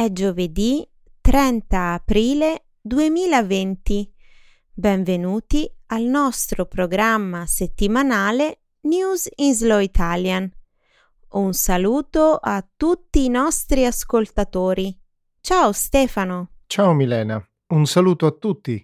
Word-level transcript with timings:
È 0.00 0.10
giovedì 0.12 0.82
30 1.20 1.92
aprile 1.92 2.68
2020. 2.80 4.10
Benvenuti 4.72 5.70
al 5.88 6.04
nostro 6.04 6.64
programma 6.64 7.44
settimanale 7.44 8.62
News 8.84 9.28
in 9.34 9.54
Slow 9.54 9.78
Italian. 9.80 10.50
Un 11.32 11.52
saluto 11.52 12.38
a 12.40 12.66
tutti 12.78 13.26
i 13.26 13.28
nostri 13.28 13.84
ascoltatori. 13.84 14.98
Ciao 15.38 15.70
Stefano. 15.72 16.52
Ciao 16.66 16.94
Milena, 16.94 17.46
un 17.74 17.84
saluto 17.84 18.24
a 18.24 18.30
tutti. 18.30 18.82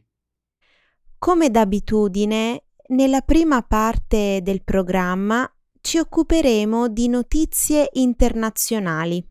Come 1.16 1.48
d'abitudine, 1.48 2.64
nella 2.88 3.22
prima 3.22 3.62
parte 3.62 4.40
del 4.42 4.62
programma 4.62 5.50
ci 5.80 5.96
occuperemo 5.96 6.88
di 6.88 7.08
notizie 7.08 7.88
internazionali. 7.94 9.26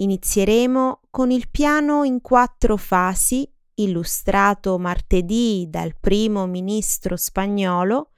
Inizieremo 0.00 1.00
con 1.10 1.30
il 1.30 1.50
piano 1.50 2.04
in 2.04 2.22
quattro 2.22 2.76
fasi 2.76 3.46
illustrato 3.74 4.78
martedì 4.78 5.66
dal 5.68 5.94
primo 5.98 6.46
ministro 6.46 7.16
spagnolo 7.16 8.12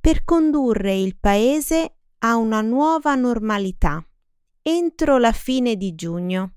per 0.00 0.24
condurre 0.24 0.94
il 0.94 1.16
paese 1.18 1.94
a 2.18 2.36
una 2.36 2.60
nuova 2.60 3.14
normalità 3.14 4.04
entro 4.62 5.18
la 5.18 5.32
fine 5.32 5.76
di 5.76 5.94
giugno. 5.94 6.54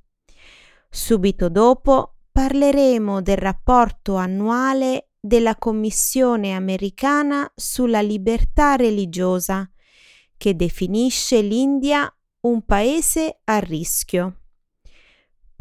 Subito 0.90 1.50
dopo 1.50 2.16
parleremo 2.32 3.22
del 3.22 3.38
rapporto 3.38 4.16
annuale 4.16 5.10
della 5.20 5.56
Commissione 5.56 6.54
americana 6.54 7.50
sulla 7.56 8.02
libertà 8.02 8.76
religiosa, 8.76 9.70
che 10.36 10.56
definisce 10.56 11.42
l'India 11.42 12.12
un 12.42 12.66
paese 12.66 13.40
a 13.46 13.60
rischio. 13.60 14.40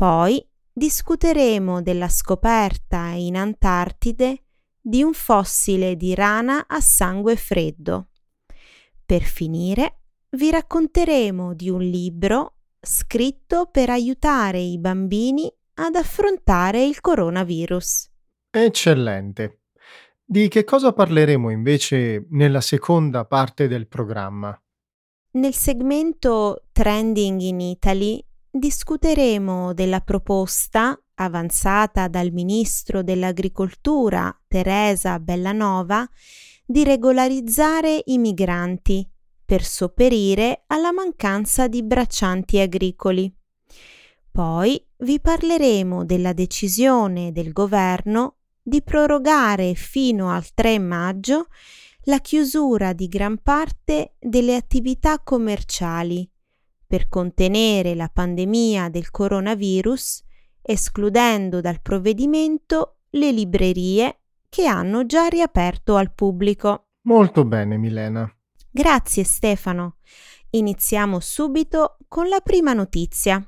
Poi 0.03 0.45
discuteremo 0.73 1.81
della 1.81 2.09
scoperta 2.09 3.11
in 3.11 3.37
Antartide 3.37 4.47
di 4.81 5.01
un 5.01 5.13
fossile 5.13 5.95
di 5.95 6.17
rana 6.17 6.67
a 6.67 6.81
sangue 6.81 7.37
freddo. 7.37 8.09
Per 9.07 9.23
finire, 9.23 10.01
vi 10.31 10.51
racconteremo 10.51 11.55
di 11.55 11.71
un 11.71 11.83
libro 11.83 12.55
scritto 12.81 13.69
per 13.71 13.91
aiutare 13.91 14.59
i 14.59 14.77
bambini 14.77 15.49
ad 15.75 15.95
affrontare 15.95 16.85
il 16.85 17.01
coronavirus. 17.01 18.11
Eccellente. 18.51 19.61
Di 20.25 20.49
che 20.49 20.65
cosa 20.65 20.93
parleremo 20.93 21.49
invece 21.49 22.27
nella 22.31 22.61
seconda 22.61 23.25
parte 23.25 23.69
del 23.69 23.87
programma? 23.87 24.61
Nel 25.35 25.55
segmento 25.55 26.65
Trending 26.73 27.41
in 27.41 27.61
Italy 27.61 28.21
discuteremo 28.55 29.73
della 29.73 30.01
proposta 30.01 31.01
avanzata 31.15 32.07
dal 32.09 32.33
ministro 32.33 33.03
dell'Agricoltura 33.03 34.39
Teresa 34.47 35.19
Bellanova 35.19 36.07
di 36.67 36.85
regolarizzare 36.85 38.03
i 38.07 38.19
migranti 38.19 39.09
per 39.43 39.65
sopperire 39.65 40.65
alla 40.67 40.93
mancanza 40.93 41.67
di 41.67 41.83
braccianti 41.83 42.59
agricoli. 42.59 43.35
Poi 44.31 44.87
vi 44.99 45.19
parleremo 45.19 46.05
della 46.05 46.35
decisione 46.35 47.33
del 47.33 47.53
governo 47.53 48.37
di 48.63 48.83
prorogare 48.83 49.73
fino 49.75 50.31
al 50.31 50.53
3 50.53 50.79
maggio 50.79 51.47
la 52.05 52.19
chiusura 52.19 52.93
di 52.93 53.09
gran 53.09 53.39
parte 53.39 54.17
delle 54.19 54.57
attività 54.57 55.21
commerciali 55.21 56.31
per 56.93 57.09
contenere 57.09 57.95
la 57.95 58.11
pandemia 58.13 58.91
del 58.91 59.11
coronavirus, 59.11 60.23
escludendo 60.61 61.63
dal 61.63 61.81
provvedimento 61.81 62.99
le 63.13 63.33
librerie 63.33 64.25
che 64.51 64.67
hanno 64.67 65.07
già 65.07 65.29
riaperto 65.29 65.97
al 65.97 66.13
pubblico. 66.13 66.89
Molto 67.07 67.47
bene, 67.47 67.79
Milena. 67.79 68.31
Grazie 68.71 69.25
Stefano. 69.25 69.97
Iniziamo 70.51 71.19
subito 71.19 71.97
con 72.09 72.29
la 72.29 72.41
prima 72.41 72.75
notizia. 72.75 73.43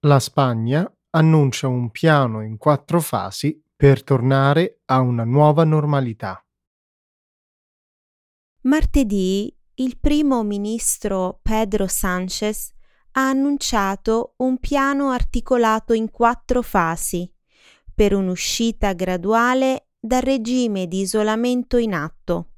La 0.00 0.18
Spagna 0.18 0.92
annuncia 1.10 1.68
un 1.68 1.92
piano 1.92 2.42
in 2.42 2.56
quattro 2.56 3.00
fasi 3.00 3.62
per 3.76 4.02
tornare 4.02 4.80
a 4.86 4.98
una 4.98 5.22
nuova 5.22 5.62
normalità. 5.62 6.44
Martedì 8.62 9.56
il 9.80 9.96
primo 9.98 10.42
ministro 10.42 11.38
Pedro 11.40 11.86
Sánchez 11.86 12.72
ha 13.12 13.28
annunciato 13.28 14.34
un 14.38 14.58
piano 14.58 15.10
articolato 15.10 15.92
in 15.92 16.10
quattro 16.10 16.62
fasi 16.62 17.30
per 17.94 18.12
un'uscita 18.12 18.92
graduale 18.92 19.90
dal 20.00 20.22
regime 20.22 20.88
di 20.88 21.00
isolamento 21.00 21.76
in 21.76 21.94
atto. 21.94 22.52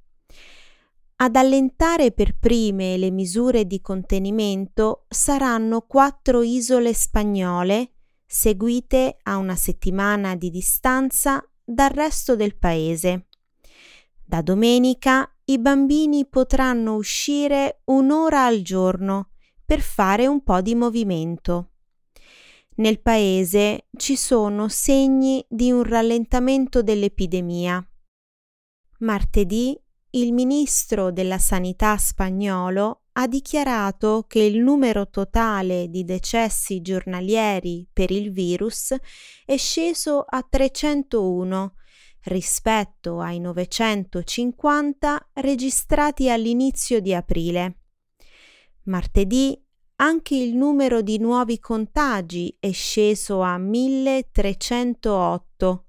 Ad 1.17 1.37
allentare 1.37 2.13
per 2.13 2.39
prime 2.39 2.97
le 2.97 3.11
misure 3.11 3.67
di 3.67 3.83
contenimento 3.83 5.05
saranno 5.11 5.83
quattro 5.83 6.41
isole 6.41 6.95
spagnole 6.95 7.93
seguite 8.25 9.19
a 9.25 9.37
una 9.37 9.57
settimana 9.57 10.37
di 10.37 10.51
distanza 10.51 11.47
dal 11.63 11.91
resto 11.91 12.35
del 12.35 12.57
paese. 12.57 13.27
Da 14.25 14.41
domenica 14.41 15.31
i 15.51 15.59
bambini 15.59 16.27
potranno 16.27 16.95
uscire 16.95 17.81
un'ora 17.87 18.45
al 18.45 18.63
giorno 18.63 19.31
per 19.65 19.81
fare 19.81 20.29
un 20.29 20.45
po' 20.45 20.61
di 20.61 20.77
movimento. 20.77 21.73
Nel 22.77 23.01
paese 23.01 23.89
ci 23.97 24.17
sono 24.17 24.69
segni 24.69 25.45
di 25.49 25.73
un 25.73 25.83
rallentamento 25.83 26.83
dell'epidemia. 26.83 27.85
Martedì 29.01 29.79
il 30.11 30.33
ministro 30.33 31.11
della 31.11 31.39
Sanità 31.39 31.97
spagnolo 31.97 33.07
ha 33.13 33.27
dichiarato 33.27 34.27
che 34.29 34.41
il 34.41 34.61
numero 34.61 35.09
totale 35.09 35.89
di 35.89 36.05
decessi 36.05 36.81
giornalieri 36.81 37.89
per 37.93 38.13
il 38.13 38.31
virus 38.31 38.95
è 39.45 39.57
sceso 39.57 40.25
a 40.27 40.47
301 40.49 41.75
rispetto 42.25 43.21
ai 43.21 43.41
950 43.41 45.31
registrati 45.35 46.29
all'inizio 46.31 47.01
di 47.01 47.15
aprile. 47.15 47.77
Martedì 48.85 49.63
anche 49.97 50.35
il 50.35 50.57
numero 50.57 51.03
di 51.03 51.19
nuovi 51.19 51.59
contagi 51.59 52.57
è 52.59 52.73
sceso 52.73 53.43
a 53.43 53.59
1308, 53.59 55.85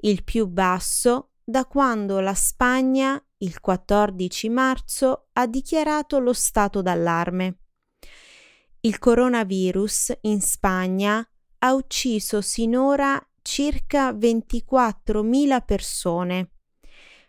il 0.00 0.22
più 0.22 0.46
basso 0.46 1.30
da 1.42 1.64
quando 1.64 2.20
la 2.20 2.34
Spagna 2.34 3.20
il 3.38 3.60
14 3.60 4.48
marzo 4.48 5.28
ha 5.32 5.46
dichiarato 5.46 6.18
lo 6.18 6.32
stato 6.32 6.82
d'allarme. 6.82 7.58
Il 8.80 8.98
coronavirus 8.98 10.18
in 10.22 10.40
Spagna 10.40 11.24
ha 11.58 11.74
ucciso 11.74 12.40
sinora 12.40 13.22
circa 13.48 14.12
24.000 14.12 15.64
persone. 15.64 16.50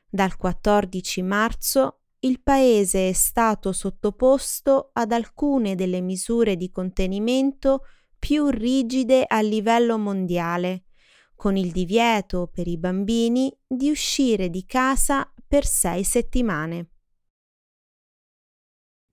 Dal 0.06 0.36
14 0.36 1.22
marzo 1.22 2.02
il 2.20 2.42
paese 2.42 3.08
è 3.08 3.14
stato 3.14 3.72
sottoposto 3.72 4.90
ad 4.92 5.14
alcune 5.14 5.76
delle 5.76 6.02
misure 6.02 6.58
di 6.58 6.70
contenimento 6.72 7.86
più 8.20 8.50
rigide 8.50 9.24
a 9.26 9.40
livello 9.40 9.98
mondiale, 9.98 10.88
con 11.36 11.56
il 11.56 11.72
divieto 11.72 12.50
per 12.54 12.68
i 12.68 12.78
bambini 12.78 13.56
di 13.66 13.90
uscire 13.90 14.50
di 14.50 14.66
casa 14.66 15.34
per 15.48 15.66
sei 15.66 16.04
settimane. 16.04 16.90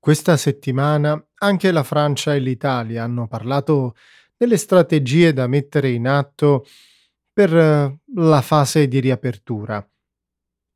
Questa 0.00 0.36
settimana 0.36 1.24
anche 1.38 1.70
la 1.70 1.84
Francia 1.84 2.34
e 2.34 2.40
l'Italia 2.40 3.04
hanno 3.04 3.28
parlato 3.28 3.94
delle 4.36 4.56
strategie 4.56 5.32
da 5.32 5.46
mettere 5.46 5.90
in 5.90 6.08
atto 6.08 6.64
per 7.36 7.54
eh, 7.54 7.98
la 8.14 8.40
fase 8.40 8.88
di 8.88 8.98
riapertura. 8.98 9.86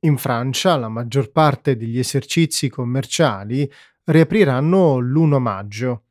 In 0.00 0.18
Francia 0.18 0.76
la 0.76 0.90
maggior 0.90 1.32
parte 1.32 1.74
degli 1.74 1.98
esercizi 1.98 2.68
commerciali 2.68 3.70
riapriranno 4.04 4.98
l'1 4.98 5.38
maggio. 5.38 6.04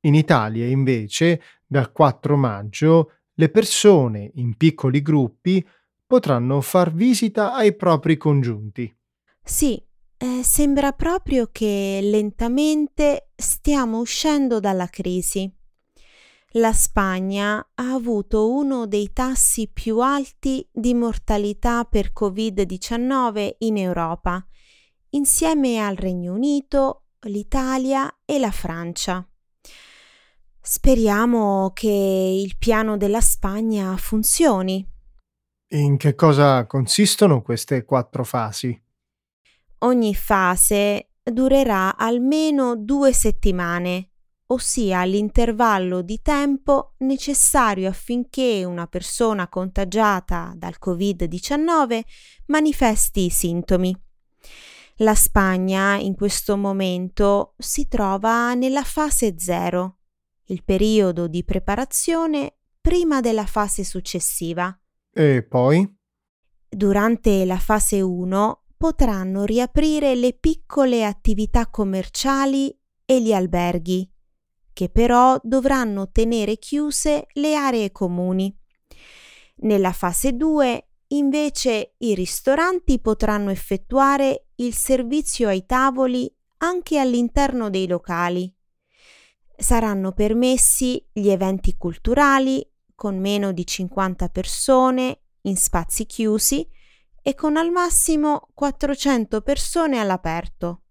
In 0.00 0.14
Italia 0.14 0.66
invece 0.66 1.40
dal 1.64 1.90
4 1.90 2.36
maggio 2.36 3.12
le 3.32 3.48
persone 3.48 4.30
in 4.34 4.58
piccoli 4.58 5.00
gruppi 5.00 5.66
potranno 6.06 6.60
far 6.60 6.92
visita 6.92 7.54
ai 7.54 7.74
propri 7.74 8.18
congiunti. 8.18 8.94
Sì, 9.42 9.82
eh, 10.18 10.42
sembra 10.42 10.92
proprio 10.92 11.48
che 11.50 12.00
lentamente 12.02 13.30
stiamo 13.34 14.00
uscendo 14.00 14.60
dalla 14.60 14.88
crisi. 14.88 15.50
La 16.56 16.72
Spagna 16.72 17.58
ha 17.74 17.92
avuto 17.92 18.50
uno 18.50 18.86
dei 18.86 19.12
tassi 19.12 19.68
più 19.70 19.98
alti 19.98 20.66
di 20.72 20.94
mortalità 20.94 21.84
per 21.84 22.12
Covid-19 22.18 23.56
in 23.58 23.76
Europa, 23.76 24.42
insieme 25.10 25.84
al 25.84 25.96
Regno 25.96 26.32
Unito, 26.32 27.08
l'Italia 27.26 28.20
e 28.24 28.38
la 28.38 28.50
Francia. 28.50 29.26
Speriamo 30.58 31.72
che 31.74 31.88
il 31.88 32.56
piano 32.56 32.96
della 32.96 33.20
Spagna 33.20 33.94
funzioni. 33.98 34.82
In 35.74 35.98
che 35.98 36.14
cosa 36.14 36.64
consistono 36.64 37.42
queste 37.42 37.84
quattro 37.84 38.24
fasi? 38.24 38.82
Ogni 39.80 40.14
fase 40.14 41.10
durerà 41.22 41.98
almeno 41.98 42.76
due 42.76 43.12
settimane, 43.12 44.12
ossia 44.48 45.02
l'intervallo 45.04 46.02
di 46.02 46.20
tempo 46.22 46.94
necessario 46.98 47.88
affinché 47.88 48.64
una 48.64 48.86
persona 48.86 49.48
contagiata 49.48 50.52
dal 50.56 50.76
Covid-19 50.80 52.00
manifesti 52.46 53.24
i 53.24 53.30
sintomi. 53.30 53.96
La 55.00 55.14
Spagna 55.14 55.96
in 55.96 56.14
questo 56.14 56.56
momento 56.56 57.54
si 57.58 57.86
trova 57.88 58.54
nella 58.54 58.84
fase 58.84 59.34
0, 59.36 59.98
il 60.46 60.62
periodo 60.64 61.26
di 61.26 61.44
preparazione 61.44 62.56
prima 62.80 63.20
della 63.20 63.46
fase 63.46 63.84
successiva. 63.84 64.78
E 65.12 65.42
poi? 65.42 65.94
Durante 66.68 67.44
la 67.44 67.58
fase 67.58 68.00
1 68.00 68.62
potranno 68.76 69.44
riaprire 69.44 70.14
le 70.14 70.34
piccole 70.34 71.04
attività 71.04 71.66
commerciali 71.66 72.74
e 73.04 73.22
gli 73.22 73.32
alberghi, 73.32 74.08
che 74.76 74.90
però 74.90 75.40
dovranno 75.42 76.10
tenere 76.10 76.58
chiuse 76.58 77.28
le 77.32 77.54
aree 77.54 77.92
comuni. 77.92 78.54
Nella 79.60 79.92
fase 79.92 80.36
2 80.36 80.88
invece 81.08 81.94
i 81.96 82.14
ristoranti 82.14 83.00
potranno 83.00 83.48
effettuare 83.48 84.48
il 84.56 84.74
servizio 84.74 85.48
ai 85.48 85.64
tavoli 85.64 86.30
anche 86.58 86.98
all'interno 86.98 87.70
dei 87.70 87.86
locali. 87.86 88.54
Saranno 89.56 90.12
permessi 90.12 91.02
gli 91.10 91.30
eventi 91.30 91.78
culturali 91.78 92.70
con 92.94 93.18
meno 93.18 93.52
di 93.52 93.64
50 93.64 94.28
persone 94.28 95.20
in 95.42 95.56
spazi 95.56 96.04
chiusi 96.04 96.68
e 97.22 97.34
con 97.34 97.56
al 97.56 97.70
massimo 97.70 98.50
400 98.52 99.40
persone 99.40 99.98
all'aperto. 99.98 100.82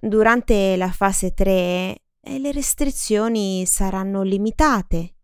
Durante 0.00 0.76
la 0.76 0.92
fase 0.92 1.34
3 1.34 2.02
eh, 2.26 2.38
le 2.38 2.52
restrizioni 2.52 3.64
saranno 3.66 4.22
limitate. 4.22 5.14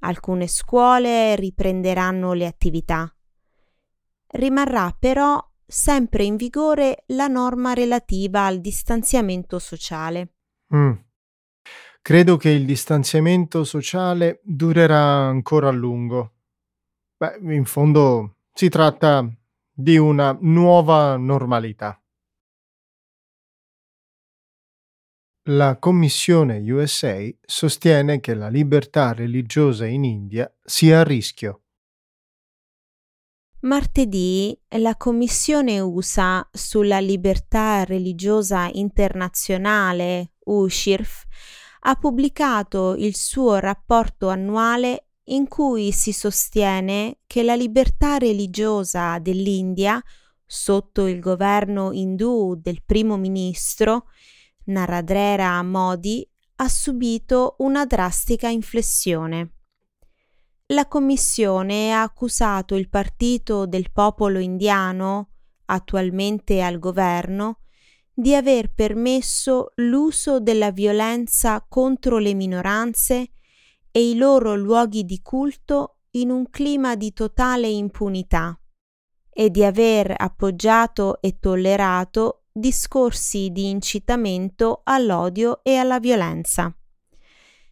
Alcune 0.00 0.46
scuole 0.46 1.36
riprenderanno 1.36 2.32
le 2.32 2.46
attività. 2.46 3.14
Rimarrà 4.28 4.94
però 4.98 5.42
sempre 5.66 6.24
in 6.24 6.36
vigore 6.36 7.04
la 7.08 7.26
norma 7.26 7.74
relativa 7.74 8.46
al 8.46 8.60
distanziamento 8.60 9.58
sociale. 9.58 10.34
Mm. 10.74 10.92
Credo 12.02 12.36
che 12.36 12.50
il 12.50 12.64
distanziamento 12.64 13.64
sociale 13.64 14.40
durerà 14.44 15.02
ancora 15.02 15.68
a 15.68 15.72
lungo. 15.72 16.34
Beh, 17.16 17.38
in 17.54 17.64
fondo 17.64 18.36
si 18.52 18.68
tratta 18.68 19.28
di 19.72 19.96
una 19.96 20.36
nuova 20.40 21.16
normalità. 21.16 22.00
La 25.48 25.78
Commissione 25.78 26.58
USA 26.72 27.18
sostiene 27.40 28.18
che 28.18 28.34
la 28.34 28.48
libertà 28.48 29.12
religiosa 29.12 29.86
in 29.86 30.02
India 30.02 30.52
sia 30.60 30.98
a 30.98 31.04
rischio. 31.04 31.60
Martedì 33.60 34.58
la 34.70 34.96
Commissione 34.96 35.78
USA 35.78 36.48
sulla 36.50 36.98
libertà 36.98 37.84
religiosa 37.84 38.68
internazionale, 38.72 40.32
USHIRF, 40.46 41.22
ha 41.82 41.94
pubblicato 41.94 42.96
il 42.96 43.14
suo 43.14 43.60
rapporto 43.60 44.28
annuale 44.28 45.10
in 45.26 45.46
cui 45.46 45.92
si 45.92 46.10
sostiene 46.10 47.18
che 47.24 47.44
la 47.44 47.54
libertà 47.54 48.18
religiosa 48.18 49.20
dell'India, 49.20 50.02
sotto 50.44 51.06
il 51.06 51.20
governo 51.20 51.92
indù 51.92 52.56
del 52.60 52.82
primo 52.84 53.16
ministro 53.16 54.06
Narendra 54.66 55.62
Modi, 55.62 56.28
ha 56.56 56.68
subito 56.68 57.56
una 57.58 57.84
drastica 57.84 58.48
inflessione. 58.48 59.52
La 60.66 60.88
Commissione 60.88 61.92
ha 61.92 62.02
accusato 62.02 62.74
il 62.74 62.88
Partito 62.88 63.66
del 63.66 63.92
Popolo 63.92 64.38
Indiano, 64.38 65.30
attualmente 65.66 66.62
al 66.62 66.78
governo, 66.78 67.60
di 68.12 68.34
aver 68.34 68.72
permesso 68.72 69.72
l'uso 69.76 70.40
della 70.40 70.72
violenza 70.72 71.64
contro 71.68 72.18
le 72.18 72.34
minoranze 72.34 73.32
e 73.90 74.10
i 74.10 74.16
loro 74.16 74.56
luoghi 74.56 75.04
di 75.04 75.20
culto 75.20 75.98
in 76.12 76.30
un 76.30 76.48
clima 76.50 76.96
di 76.96 77.12
totale 77.12 77.68
impunità 77.68 78.58
e 79.30 79.50
di 79.50 79.62
aver 79.62 80.14
appoggiato 80.16 81.20
e 81.20 81.38
tollerato 81.38 82.45
discorsi 82.56 83.50
di 83.50 83.68
incitamento 83.68 84.80
all'odio 84.84 85.62
e 85.62 85.76
alla 85.76 85.98
violenza. 85.98 86.74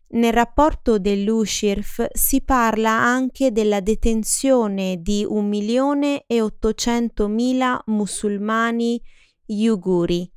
Nel 0.08 0.32
rapporto 0.32 0.98
dell'USHIRF 0.98 2.08
si 2.12 2.42
parla 2.42 2.90
anche 2.90 3.50
della 3.50 3.80
detenzione 3.80 5.00
di 5.00 5.24
1.800.000 5.24 7.78
musulmani 7.86 9.00
uiguri 9.46 10.30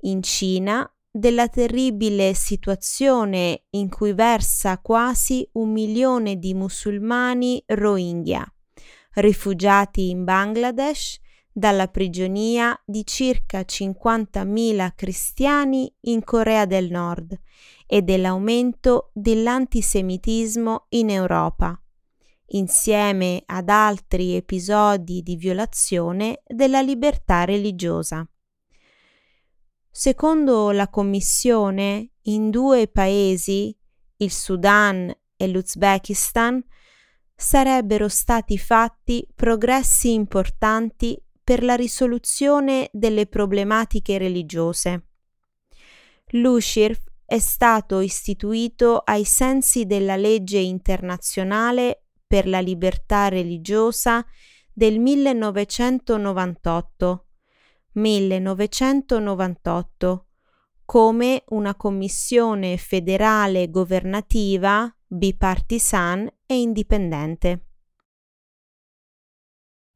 in 0.00 0.22
Cina, 0.22 0.88
della 1.16 1.46
terribile 1.48 2.34
situazione 2.34 3.66
in 3.70 3.88
cui 3.88 4.12
versa 4.12 4.80
quasi 4.80 5.48
un 5.52 5.70
milione 5.70 6.36
di 6.36 6.54
musulmani 6.54 7.62
Rohingya, 7.64 8.44
rifugiati 9.14 10.10
in 10.10 10.24
Bangladesh 10.24 11.20
dalla 11.56 11.86
prigionia 11.86 12.76
di 12.84 13.06
circa 13.06 13.60
50.000 13.60 14.90
cristiani 14.96 15.90
in 16.00 16.24
Corea 16.24 16.66
del 16.66 16.90
Nord 16.90 17.40
e 17.86 18.02
dell'aumento 18.02 19.10
dell'antisemitismo 19.12 20.86
in 20.90 21.10
Europa, 21.10 21.80
insieme 22.46 23.44
ad 23.46 23.68
altri 23.68 24.34
episodi 24.34 25.22
di 25.22 25.36
violazione 25.36 26.42
della 26.44 26.80
libertà 26.80 27.44
religiosa. 27.44 28.28
Secondo 29.88 30.72
la 30.72 30.88
Commissione, 30.88 32.14
in 32.22 32.50
due 32.50 32.88
paesi, 32.88 33.76
il 34.16 34.32
Sudan 34.32 35.14
e 35.36 35.46
l'Uzbekistan, 35.46 36.60
sarebbero 37.36 38.08
stati 38.08 38.58
fatti 38.58 39.24
progressi 39.34 40.12
importanti 40.12 41.16
per 41.44 41.62
la 41.62 41.76
risoluzione 41.76 42.88
delle 42.92 43.26
problematiche 43.26 44.18
religiose. 44.18 45.06
L'USHIRF 46.28 47.02
è 47.26 47.38
stato 47.38 48.00
istituito 48.00 49.02
ai 49.04 49.24
sensi 49.24 49.86
della 49.86 50.16
legge 50.16 50.58
internazionale 50.58 52.06
per 52.26 52.48
la 52.48 52.60
libertà 52.60 53.28
religiosa 53.28 54.26
del 54.72 54.98
1998, 54.98 57.26
1998 57.92 60.26
come 60.84 61.44
una 61.48 61.74
commissione 61.74 62.76
federale 62.76 63.70
governativa 63.70 64.94
bipartisan 65.06 66.28
e 66.46 66.60
indipendente. 66.60 67.66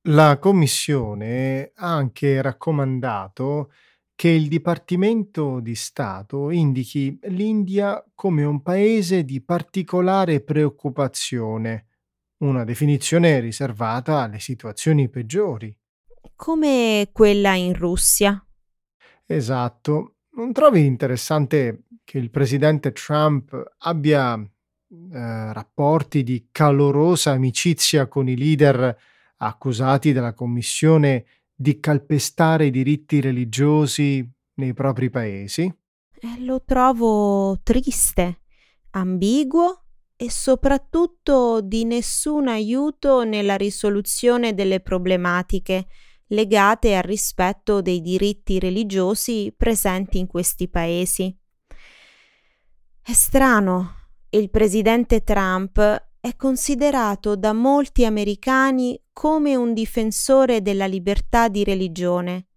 La 0.09 0.39
Commissione 0.39 1.73
ha 1.75 1.95
anche 1.95 2.41
raccomandato 2.41 3.71
che 4.15 4.31
il 4.31 4.49
Dipartimento 4.49 5.61
di 5.61 5.75
Stato 5.75 6.49
indichi 6.49 7.19
l'India 7.25 8.03
come 8.15 8.43
un 8.43 8.63
paese 8.63 9.25
di 9.25 9.43
particolare 9.43 10.41
preoccupazione, 10.41 11.89
una 12.39 12.65
definizione 12.65 13.39
riservata 13.41 14.23
alle 14.23 14.39
situazioni 14.39 15.11
peggiori. 15.11 15.77
Come 16.35 17.11
quella 17.13 17.55
in 17.55 17.75
Russia. 17.75 18.43
Esatto. 19.27 20.15
Non 20.37 20.55
trovi 20.55 20.87
interessante 20.87 21.83
che 22.03 22.17
il 22.17 22.31
presidente 22.31 22.93
Trump 22.93 23.75
abbia 23.81 24.39
eh, 24.39 25.53
rapporti 25.53 26.23
di 26.23 26.49
calorosa 26.51 27.33
amicizia 27.33 28.07
con 28.07 28.27
i 28.27 28.39
leader 28.39 28.97
accusati 29.39 30.13
dalla 30.13 30.35
Commissione 30.35 31.25
di 31.55 31.81
calpestare 31.81 32.67
i 32.67 32.71
diritti 32.71 33.21
religiosi 33.21 34.29
nei 34.55 34.73
propri 34.75 35.11
paesi? 35.11 35.63
Eh, 36.21 36.45
lo 36.45 36.63
trovo 36.65 37.61
triste, 37.63 38.41
ambiguo 38.91 39.85
e 40.17 40.31
soprattutto 40.31 41.61
di 41.61 41.85
nessun 41.85 42.49
aiuto 42.49 43.25
nella 43.25 43.57
risoluzione 43.57 44.55
delle 44.55 44.81
problematiche 44.81 45.87
legate 46.29 46.97
al 46.97 47.05
rispetto 47.05 47.81
dei 47.81 48.01
diritti 48.01 48.59
religiosi 48.59 49.55
presenti 49.57 50.19
in 50.19 50.27
questi 50.27 50.69
paesi. 50.69 51.35
È 53.01 53.13
strano 53.13 53.95
Il 54.31 54.51
presidente 54.51 55.23
Trump 55.23 56.08
è 56.29 56.37
considerato 56.37 57.37
da 57.37 57.55
molti 57.55 58.05
americani 58.05 59.01
come 59.15 59.57
un 59.57 59.73
difensore 59.73 60.61
della 60.61 60.87
libertà 60.87 61.49
di 61.49 61.65
religione. 61.65 62.49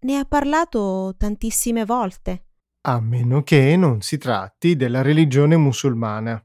Ne 0.00 0.16
ha 0.16 0.24
parlato 0.24 1.14
tantissime 1.16 1.84
volte. 1.84 2.46
A 2.82 3.00
meno 3.00 3.42
che 3.42 3.76
non 3.76 4.00
si 4.00 4.18
tratti 4.18 4.74
della 4.74 5.02
religione 5.02 5.56
musulmana. 5.56 6.44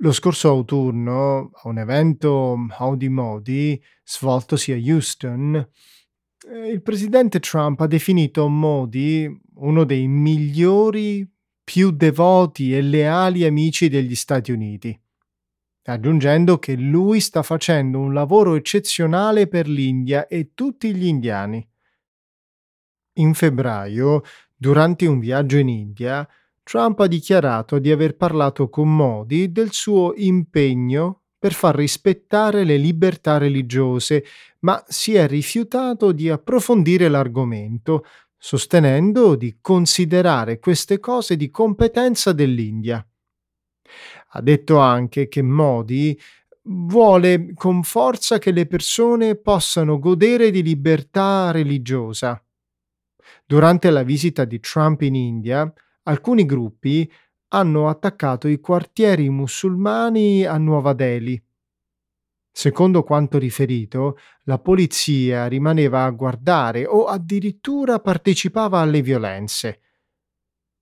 Lo 0.00 0.12
scorso 0.12 0.48
autunno, 0.48 1.50
a 1.52 1.68
un 1.68 1.78
evento 1.78 2.56
Howdy 2.78 3.08
Modi 3.08 3.82
svoltosi 4.04 4.70
a 4.70 4.76
Houston, 4.76 5.56
eh, 5.56 6.68
il 6.70 6.82
presidente 6.82 7.40
Trump 7.40 7.80
ha 7.80 7.88
definito 7.88 8.46
Modi 8.48 9.28
uno 9.54 9.82
dei 9.82 10.06
migliori, 10.06 11.28
più 11.64 11.90
devoti 11.90 12.76
e 12.76 12.80
leali 12.80 13.44
amici 13.44 13.88
degli 13.88 14.14
Stati 14.14 14.52
Uniti, 14.52 14.96
aggiungendo 15.92 16.58
che 16.58 16.74
lui 16.76 17.20
sta 17.20 17.42
facendo 17.42 17.98
un 17.98 18.12
lavoro 18.12 18.54
eccezionale 18.54 19.46
per 19.46 19.68
l'India 19.68 20.26
e 20.26 20.50
tutti 20.54 20.94
gli 20.94 21.06
indiani. 21.06 21.66
In 23.14 23.34
febbraio, 23.34 24.22
durante 24.54 25.06
un 25.06 25.18
viaggio 25.18 25.56
in 25.56 25.68
India, 25.68 26.28
Trump 26.62 27.00
ha 27.00 27.06
dichiarato 27.06 27.78
di 27.78 27.90
aver 27.90 28.16
parlato 28.16 28.68
con 28.68 28.94
Modi 28.94 29.50
del 29.50 29.72
suo 29.72 30.12
impegno 30.16 31.22
per 31.38 31.52
far 31.52 31.74
rispettare 31.74 32.64
le 32.64 32.76
libertà 32.76 33.38
religiose, 33.38 34.24
ma 34.60 34.82
si 34.86 35.14
è 35.14 35.26
rifiutato 35.26 36.12
di 36.12 36.28
approfondire 36.28 37.08
l'argomento, 37.08 38.04
sostenendo 38.36 39.34
di 39.34 39.58
considerare 39.60 40.58
queste 40.58 40.98
cose 40.98 41.36
di 41.36 41.50
competenza 41.50 42.32
dell'India. 42.32 43.04
Ha 44.32 44.40
detto 44.42 44.78
anche 44.78 45.28
che 45.28 45.42
Modi 45.42 46.18
vuole 46.62 47.52
con 47.54 47.82
forza 47.82 48.38
che 48.38 48.50
le 48.50 48.66
persone 48.66 49.36
possano 49.36 49.98
godere 49.98 50.50
di 50.50 50.62
libertà 50.62 51.50
religiosa. 51.50 52.42
Durante 53.46 53.90
la 53.90 54.02
visita 54.02 54.44
di 54.44 54.60
Trump 54.60 55.00
in 55.02 55.14
India, 55.14 55.72
alcuni 56.02 56.44
gruppi 56.44 57.10
hanno 57.48 57.88
attaccato 57.88 58.48
i 58.48 58.60
quartieri 58.60 59.30
musulmani 59.30 60.44
a 60.44 60.58
Nuova 60.58 60.92
Delhi. 60.92 61.42
Secondo 62.50 63.04
quanto 63.04 63.38
riferito, 63.38 64.18
la 64.42 64.58
polizia 64.58 65.46
rimaneva 65.46 66.04
a 66.04 66.10
guardare 66.10 66.84
o 66.84 67.04
addirittura 67.04 68.00
partecipava 68.00 68.80
alle 68.80 69.00
violenze. 69.00 69.80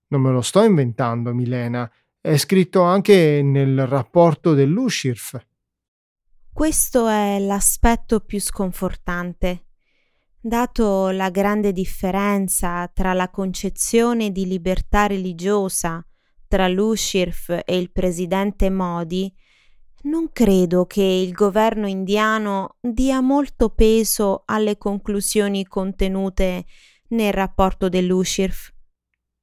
Non 0.07 0.21
me 0.21 0.31
lo 0.31 0.41
sto 0.41 0.63
inventando, 0.63 1.33
Milena, 1.33 1.89
è 2.19 2.37
scritto 2.37 2.81
anche 2.81 3.41
nel 3.43 3.85
rapporto 3.87 4.53
dell'USHIRF. 4.53 5.37
Questo 6.51 7.07
è 7.07 7.39
l'aspetto 7.39 8.19
più 8.19 8.39
sconfortante 8.39 9.67
dato 10.47 11.09
la 11.09 11.29
grande 11.29 11.73
differenza 11.73 12.89
tra 12.93 13.13
la 13.13 13.29
concezione 13.29 14.31
di 14.31 14.45
libertà 14.47 15.05
religiosa 15.05 16.03
tra 16.47 16.69
l'Ushirf 16.69 17.49
e 17.65 17.77
il 17.77 17.91
presidente 17.91 18.69
Modi, 18.69 19.31
non 20.03 20.31
credo 20.31 20.85
che 20.85 21.01
il 21.01 21.33
governo 21.33 21.87
indiano 21.87 22.77
dia 22.79 23.19
molto 23.19 23.69
peso 23.69 24.43
alle 24.45 24.77
conclusioni 24.77 25.65
contenute 25.65 26.65
nel 27.09 27.33
rapporto 27.33 27.89
dell'Ushirf. 27.89 28.71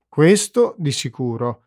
Questo 0.09 0.75
di 0.79 0.93
sicuro. 0.93 1.64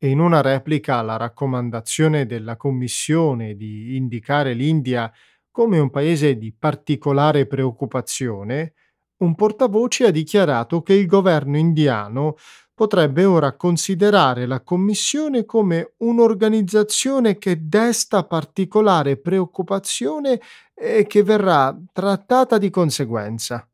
E 0.00 0.08
in 0.08 0.20
una 0.20 0.40
replica 0.40 0.96
alla 0.98 1.16
raccomandazione 1.16 2.24
della 2.24 2.56
Commissione 2.56 3.56
di 3.56 3.96
indicare 3.96 4.52
l'India 4.52 5.12
come 5.50 5.80
un 5.80 5.90
paese 5.90 6.38
di 6.38 6.52
particolare 6.56 7.46
preoccupazione, 7.46 8.74
un 9.18 9.34
portavoce 9.34 10.06
ha 10.06 10.10
dichiarato 10.12 10.82
che 10.82 10.92
il 10.94 11.06
governo 11.06 11.56
indiano 11.56 12.36
potrebbe 12.72 13.24
ora 13.24 13.56
considerare 13.56 14.46
la 14.46 14.60
Commissione 14.62 15.44
come 15.44 15.94
un'organizzazione 15.96 17.36
che 17.36 17.66
desta 17.66 18.22
particolare 18.22 19.16
preoccupazione 19.16 20.40
e 20.74 21.08
che 21.08 21.24
verrà 21.24 21.76
trattata 21.92 22.56
di 22.56 22.70
conseguenza. 22.70 23.68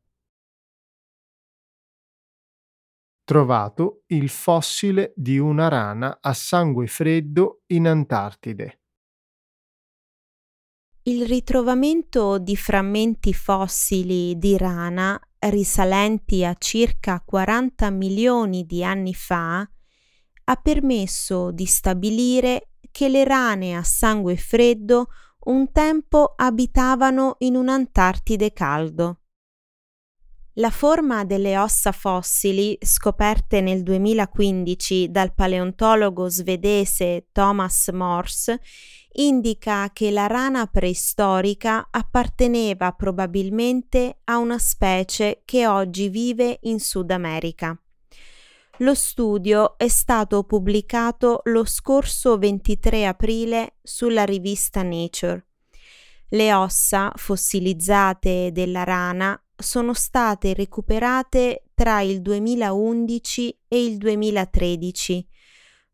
Trovato 3.25 4.03
il 4.09 4.29
fossile 4.29 5.11
di 5.15 5.39
una 5.39 5.67
rana 5.67 6.19
a 6.21 6.31
sangue 6.31 6.85
freddo 6.85 7.63
in 7.71 7.87
Antartide. 7.87 8.81
Il 11.07 11.25
ritrovamento 11.25 12.37
di 12.37 12.55
frammenti 12.55 13.33
fossili 13.33 14.37
di 14.37 14.55
rana 14.57 15.19
risalenti 15.39 16.45
a 16.45 16.53
circa 16.53 17.19
40 17.25 17.89
milioni 17.89 18.63
di 18.63 18.83
anni 18.83 19.15
fa 19.15 19.57
ha 19.57 20.55
permesso 20.57 21.49
di 21.49 21.65
stabilire 21.65 22.73
che 22.91 23.09
le 23.09 23.23
rane 23.23 23.75
a 23.75 23.83
sangue 23.83 24.37
freddo 24.37 25.07
un 25.45 25.71
tempo 25.71 26.33
abitavano 26.35 27.37
in 27.39 27.55
un 27.55 27.69
Antartide 27.69 28.53
caldo. 28.53 29.21
La 30.57 30.69
forma 30.69 31.25
delle 31.25 31.57
ossa 31.57 31.91
fossili 31.91 32.77
scoperte 32.79 33.59
nel 33.59 33.83
2015 33.83 35.11
dal 35.11 35.33
paleontologo 35.33 36.29
svedese 36.29 37.27
Thomas 37.33 37.89
Morse 37.89 38.61
indica 39.17 39.89
che 39.91 40.11
la 40.11 40.27
rana 40.27 40.65
preistorica 40.67 41.89
apparteneva 41.91 42.93
probabilmente 42.93 44.19
a 44.23 44.37
una 44.37 44.57
specie 44.57 45.41
che 45.43 45.67
oggi 45.67 46.07
vive 46.07 46.59
in 46.61 46.79
Sud 46.79 47.11
America. 47.11 47.77
Lo 48.77 48.93
studio 48.93 49.77
è 49.77 49.89
stato 49.89 50.43
pubblicato 50.43 51.41
lo 51.45 51.65
scorso 51.65 52.37
23 52.37 53.05
aprile 53.05 53.75
sulla 53.83 54.23
rivista 54.23 54.83
Nature. 54.83 55.47
Le 56.29 56.53
ossa 56.53 57.11
fossilizzate 57.13 58.51
della 58.53 58.83
rana 58.83 59.37
sono 59.57 59.93
state 59.93 60.53
recuperate 60.53 61.69
tra 61.73 62.01
il 62.01 62.21
2011 62.21 63.59
e 63.67 63.83
il 63.83 63.97
2013 63.97 65.27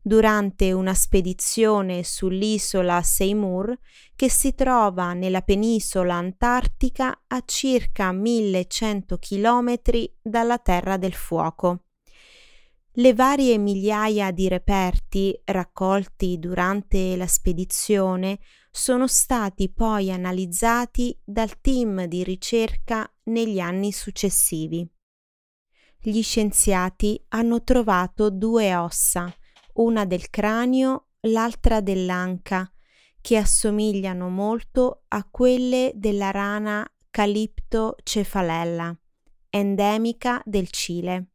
durante 0.02 0.72
una 0.72 0.94
spedizione 0.94 2.02
sull'isola 2.02 3.00
Seymour 3.02 3.78
che 4.16 4.28
si 4.28 4.54
trova 4.54 5.12
nella 5.12 5.42
penisola 5.42 6.14
antartica 6.14 7.22
a 7.28 7.42
circa 7.44 8.10
1100 8.10 9.18
km 9.18 9.80
dalla 10.20 10.58
Terra 10.58 10.96
del 10.96 11.14
Fuoco. 11.14 11.84
Le 12.96 13.14
varie 13.14 13.56
migliaia 13.58 14.32
di 14.32 14.48
reperti 14.48 15.40
raccolti 15.44 16.38
durante 16.38 17.16
la 17.16 17.26
spedizione 17.26 18.40
sono 18.70 19.06
stati 19.06 19.70
poi 19.70 20.10
analizzati 20.10 21.18
dal 21.24 21.60
team 21.60 22.04
di 22.04 22.22
ricerca 22.24 23.10
negli 23.24 23.60
anni 23.60 23.92
successivi. 23.92 24.88
Gli 25.98 26.22
scienziati 26.22 27.24
hanno 27.28 27.62
trovato 27.62 28.30
due 28.30 28.74
ossa, 28.74 29.32
una 29.74 30.04
del 30.04 30.30
cranio, 30.30 31.10
l'altra 31.20 31.80
dell'anca, 31.80 32.70
che 33.20 33.36
assomigliano 33.36 34.28
molto 34.28 35.04
a 35.08 35.26
quelle 35.30 35.92
della 35.94 36.30
rana 36.32 36.86
Calipto 37.08 37.94
cefalella, 38.02 38.98
endemica 39.50 40.42
del 40.44 40.70
Cile. 40.70 41.28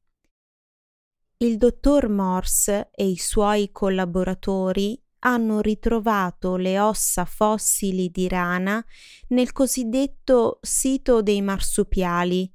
Il 1.37 1.57
dottor 1.57 2.09
Morse 2.09 2.89
e 2.91 3.07
i 3.07 3.17
suoi 3.17 3.71
collaboratori 3.71 5.01
hanno 5.19 5.61
ritrovato 5.61 6.55
le 6.55 6.79
ossa 6.79 7.25
fossili 7.25 8.09
di 8.09 8.27
rana 8.27 8.83
nel 9.29 9.51
cosiddetto 9.51 10.59
sito 10.61 11.21
dei 11.21 11.41
marsupiali, 11.41 12.51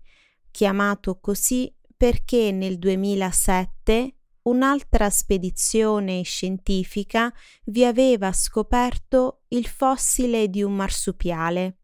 chiamato 0.50 1.18
così 1.20 1.74
perché 1.96 2.50
nel 2.52 2.78
2007 2.78 4.16
un'altra 4.42 5.08
spedizione 5.08 6.22
scientifica 6.22 7.32
vi 7.66 7.84
aveva 7.84 8.32
scoperto 8.32 9.42
il 9.48 9.66
fossile 9.66 10.48
di 10.48 10.62
un 10.62 10.74
marsupiale, 10.74 11.78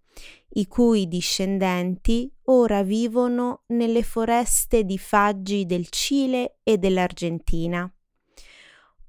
i 0.55 0.67
cui 0.67 1.07
discendenti 1.07 2.33
ora 2.45 2.83
vivono 2.83 3.63
nelle 3.69 4.03
foreste 4.03 4.85
di 4.85 4.99
faggi 4.99 5.67
del 5.67 5.89
Cile 5.89 6.59
e 6.63 6.79
dell'Argentina. 6.79 7.91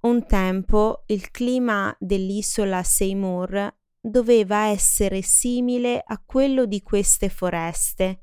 Un 0.02 0.26
tempo 0.26 1.04
il 1.08 1.30
clima 1.30 1.96
dell'isola 2.00 2.84
Seymour 2.84 3.76
doveva 4.00 4.68
essere 4.68 5.22
simile 5.22 6.02
a 6.06 6.22
quello 6.26 6.66
di 6.66 6.82
queste 6.82 7.28
foreste, 7.28 8.22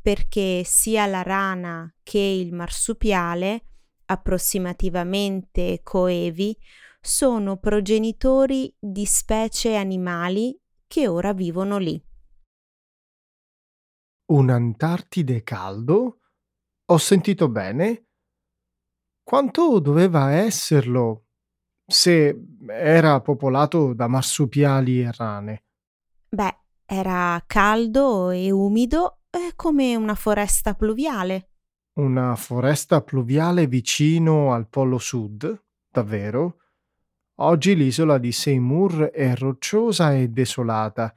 perché 0.00 0.62
sia 0.64 1.06
la 1.06 1.22
rana 1.22 1.94
che 2.02 2.18
il 2.18 2.54
marsupiale 2.54 3.64
approssimativamente 4.10 5.80
coevi, 5.82 6.56
sono 7.00 7.56
progenitori 7.56 8.74
di 8.78 9.06
specie 9.06 9.76
animali 9.76 10.60
che 10.86 11.06
ora 11.06 11.32
vivono 11.32 11.78
lì. 11.78 12.02
Un'Antartide 14.26 15.42
caldo? 15.42 16.20
Ho 16.86 16.98
sentito 16.98 17.48
bene? 17.48 18.09
Quanto 19.30 19.78
doveva 19.78 20.32
esserlo 20.32 21.26
se 21.86 22.36
era 22.66 23.20
popolato 23.20 23.94
da 23.94 24.08
marsupiali 24.08 25.02
e 25.02 25.12
rane? 25.16 25.64
Beh, 26.28 26.56
era 26.84 27.40
caldo 27.46 28.30
e 28.30 28.50
umido 28.50 29.20
eh, 29.30 29.52
come 29.54 29.94
una 29.94 30.16
foresta 30.16 30.74
pluviale. 30.74 31.50
Una 32.00 32.34
foresta 32.34 33.02
pluviale 33.02 33.68
vicino 33.68 34.52
al 34.52 34.66
Polo 34.66 34.98
Sud? 34.98 35.62
Davvero? 35.88 36.56
Oggi 37.36 37.76
l'isola 37.76 38.18
di 38.18 38.32
Seymour 38.32 39.10
è 39.12 39.36
rocciosa 39.36 40.12
e 40.12 40.26
desolata. 40.26 41.14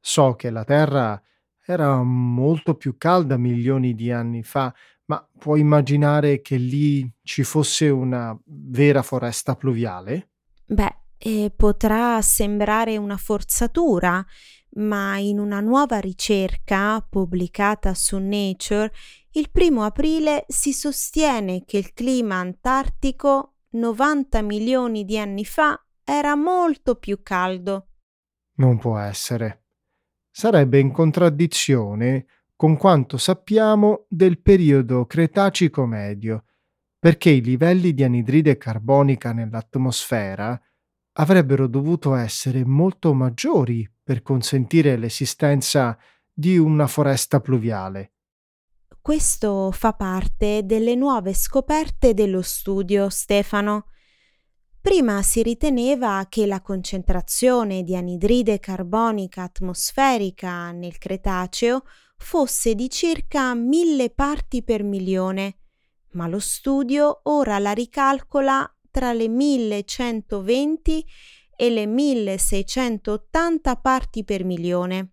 So 0.00 0.36
che 0.36 0.48
la 0.48 0.64
Terra 0.64 1.22
era 1.66 2.02
molto 2.02 2.76
più 2.76 2.96
calda 2.96 3.36
milioni 3.36 3.94
di 3.94 4.10
anni 4.10 4.42
fa, 4.42 4.74
ma 5.06 5.26
puoi 5.38 5.60
immaginare 5.60 6.40
che 6.40 6.56
lì 6.56 7.10
ci 7.22 7.42
fosse 7.42 7.88
una 7.88 8.38
vera 8.44 9.02
foresta 9.02 9.56
pluviale? 9.56 10.30
Beh, 10.64 10.96
eh, 11.18 11.52
potrà 11.54 12.20
sembrare 12.22 12.96
una 12.96 13.16
forzatura, 13.16 14.24
ma 14.74 15.18
in 15.18 15.38
una 15.38 15.60
nuova 15.60 15.98
ricerca 15.98 17.04
pubblicata 17.08 17.94
su 17.94 18.18
Nature, 18.18 18.92
il 19.32 19.50
primo 19.50 19.82
aprile 19.84 20.44
si 20.48 20.72
sostiene 20.72 21.64
che 21.64 21.78
il 21.78 21.92
clima 21.92 22.36
antartico 22.36 23.54
90 23.70 24.42
milioni 24.42 25.04
di 25.04 25.18
anni 25.18 25.44
fa 25.44 25.78
era 26.04 26.34
molto 26.34 26.96
più 26.96 27.22
caldo. 27.22 27.88
Non 28.56 28.78
può 28.78 28.98
essere. 28.98 29.64
Sarebbe 30.30 30.78
in 30.78 30.92
contraddizione 30.92 32.26
con 32.62 32.76
quanto 32.76 33.18
sappiamo 33.18 34.04
del 34.08 34.40
periodo 34.40 35.04
Cretacico 35.04 35.84
medio, 35.84 36.44
perché 36.96 37.30
i 37.30 37.42
livelli 37.42 37.92
di 37.92 38.04
anidride 38.04 38.56
carbonica 38.56 39.32
nell'atmosfera 39.32 40.62
avrebbero 41.14 41.66
dovuto 41.66 42.14
essere 42.14 42.64
molto 42.64 43.14
maggiori 43.14 43.84
per 44.00 44.22
consentire 44.22 44.96
l'esistenza 44.96 45.98
di 46.32 46.56
una 46.56 46.86
foresta 46.86 47.40
pluviale. 47.40 48.12
Questo 49.00 49.72
fa 49.72 49.94
parte 49.94 50.64
delle 50.64 50.94
nuove 50.94 51.34
scoperte 51.34 52.14
dello 52.14 52.42
studio, 52.42 53.08
Stefano. 53.08 53.86
Prima 54.80 55.20
si 55.22 55.42
riteneva 55.42 56.24
che 56.28 56.46
la 56.46 56.60
concentrazione 56.60 57.82
di 57.82 57.96
anidride 57.96 58.60
carbonica 58.60 59.42
atmosferica 59.42 60.70
nel 60.70 60.98
Cretaceo 60.98 61.82
fosse 62.22 62.74
di 62.74 62.88
circa 62.88 63.52
mille 63.54 64.08
parti 64.08 64.62
per 64.62 64.84
milione, 64.84 65.56
ma 66.12 66.28
lo 66.28 66.38
studio 66.38 67.20
ora 67.24 67.58
la 67.58 67.72
ricalcola 67.72 68.66
tra 68.90 69.12
le 69.12 69.28
1120 69.28 71.04
e 71.56 71.70
le 71.70 71.86
1680 71.86 73.76
parti 73.76 74.24
per 74.24 74.44
milione. 74.44 75.10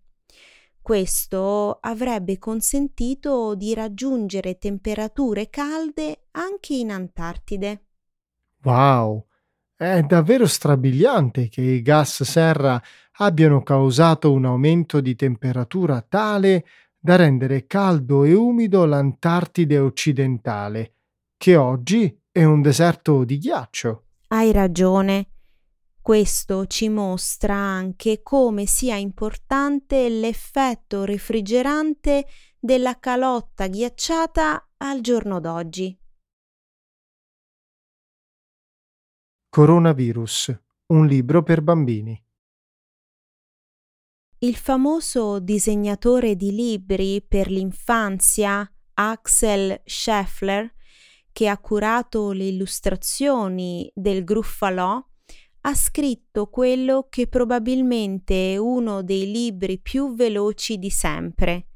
Questo 0.80 1.78
avrebbe 1.80 2.38
consentito 2.38 3.54
di 3.54 3.74
raggiungere 3.74 4.58
temperature 4.58 5.50
calde 5.50 6.28
anche 6.30 6.74
in 6.74 6.90
Antartide. 6.90 7.84
Wow! 8.62 9.26
È 9.76 10.00
davvero 10.02 10.46
strabiliante 10.46 11.48
che 11.48 11.62
i 11.62 11.82
gas 11.82 12.22
serra 12.22 12.80
abbiano 13.18 13.62
causato 13.62 14.32
un 14.32 14.44
aumento 14.44 15.00
di 15.00 15.14
temperatura 15.14 16.00
tale 16.02 16.64
da 17.02 17.16
rendere 17.16 17.66
caldo 17.66 18.24
e 18.24 18.34
umido 18.34 18.84
l'Antartide 18.84 19.78
occidentale, 19.78 20.94
che 21.38 21.56
oggi 21.56 22.20
è 22.30 22.44
un 22.44 22.60
deserto 22.60 23.24
di 23.24 23.38
ghiaccio. 23.38 24.04
Hai 24.28 24.52
ragione. 24.52 25.30
Questo 26.02 26.66
ci 26.66 26.88
mostra 26.88 27.54
anche 27.54 28.22
come 28.22 28.66
sia 28.66 28.96
importante 28.96 30.08
l'effetto 30.08 31.04
refrigerante 31.04 32.26
della 32.58 32.98
calotta 32.98 33.66
ghiacciata 33.66 34.68
al 34.76 35.00
giorno 35.00 35.40
d'oggi. 35.40 35.98
Coronavirus, 39.48 40.60
un 40.86 41.06
libro 41.06 41.42
per 41.42 41.62
bambini. 41.62 42.22
Il 44.42 44.56
famoso 44.56 45.38
disegnatore 45.38 46.34
di 46.34 46.54
libri 46.54 47.20
per 47.20 47.50
l'infanzia 47.50 48.66
Axel 48.94 49.82
Scheffler 49.84 50.72
che 51.30 51.46
ha 51.46 51.58
curato 51.58 52.32
le 52.32 52.44
illustrazioni 52.44 53.92
del 53.94 54.24
Gruffalò, 54.24 54.98
ha 55.60 55.74
scritto 55.74 56.46
quello 56.46 57.08
che 57.10 57.26
probabilmente 57.26 58.54
è 58.54 58.56
uno 58.56 59.02
dei 59.02 59.30
libri 59.30 59.78
più 59.78 60.14
veloci 60.14 60.78
di 60.78 60.88
sempre, 60.88 61.66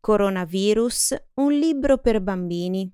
Coronavirus, 0.00 1.14
un 1.34 1.52
libro 1.52 1.98
per 1.98 2.20
bambini. 2.20 2.92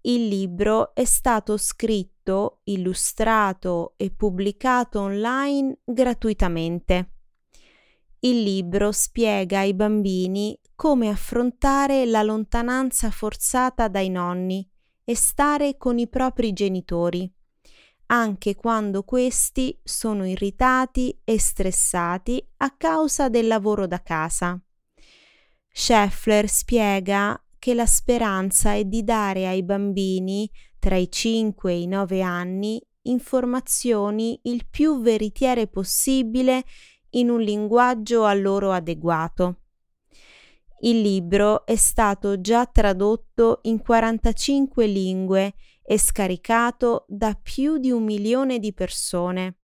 Il 0.00 0.28
libro 0.28 0.94
è 0.94 1.04
stato 1.04 1.58
scritto, 1.58 2.60
illustrato 2.64 3.92
e 3.98 4.10
pubblicato 4.10 5.00
online 5.00 5.80
gratuitamente. 5.84 7.10
Il 8.24 8.40
libro 8.44 8.92
spiega 8.92 9.58
ai 9.58 9.74
bambini 9.74 10.56
come 10.76 11.08
affrontare 11.08 12.06
la 12.06 12.22
lontananza 12.22 13.10
forzata 13.10 13.88
dai 13.88 14.10
nonni 14.10 14.64
e 15.02 15.16
stare 15.16 15.76
con 15.76 15.98
i 15.98 16.08
propri 16.08 16.52
genitori, 16.52 17.28
anche 18.06 18.54
quando 18.54 19.02
questi 19.02 19.76
sono 19.82 20.24
irritati 20.24 21.20
e 21.24 21.36
stressati 21.40 22.40
a 22.58 22.70
causa 22.76 23.28
del 23.28 23.48
lavoro 23.48 23.88
da 23.88 24.00
casa. 24.02 24.56
Scheffler 25.68 26.48
spiega 26.48 27.44
che 27.58 27.74
la 27.74 27.86
speranza 27.86 28.72
è 28.72 28.84
di 28.84 29.02
dare 29.02 29.48
ai 29.48 29.64
bambini 29.64 30.48
tra 30.78 30.94
i 30.94 31.10
5 31.10 31.72
e 31.72 31.80
i 31.80 31.86
9 31.88 32.22
anni 32.22 32.80
informazioni 33.02 34.38
il 34.44 34.66
più 34.70 35.00
veritiere 35.00 35.66
possibile 35.66 36.64
in 37.12 37.30
un 37.30 37.40
linguaggio 37.40 38.24
a 38.24 38.34
loro 38.34 38.72
adeguato. 38.72 39.56
Il 40.80 41.00
libro 41.00 41.64
è 41.64 41.76
stato 41.76 42.40
già 42.40 42.66
tradotto 42.66 43.60
in 43.62 43.80
45 43.80 44.86
lingue 44.86 45.54
e 45.82 45.98
scaricato 45.98 47.04
da 47.08 47.38
più 47.40 47.78
di 47.78 47.90
un 47.90 48.02
milione 48.02 48.58
di 48.58 48.72
persone. 48.72 49.58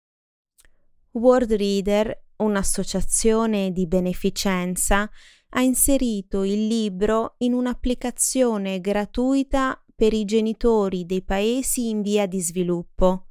World 1.12 1.54
Reader, 1.54 2.26
un'associazione 2.38 3.72
di 3.72 3.88
beneficenza, 3.88 5.10
ha 5.50 5.62
inserito 5.62 6.44
il 6.44 6.68
libro 6.68 7.36
in 7.40 7.54
un'applicazione 7.54 8.80
gratuita 8.80 9.82
per 9.96 10.14
i 10.14 10.26
genitori 10.26 11.06
dei 11.06 11.24
paesi 11.24 11.90
in 11.90 12.02
via 12.04 12.28
di 12.28 12.42
sviluppo, 12.42 13.27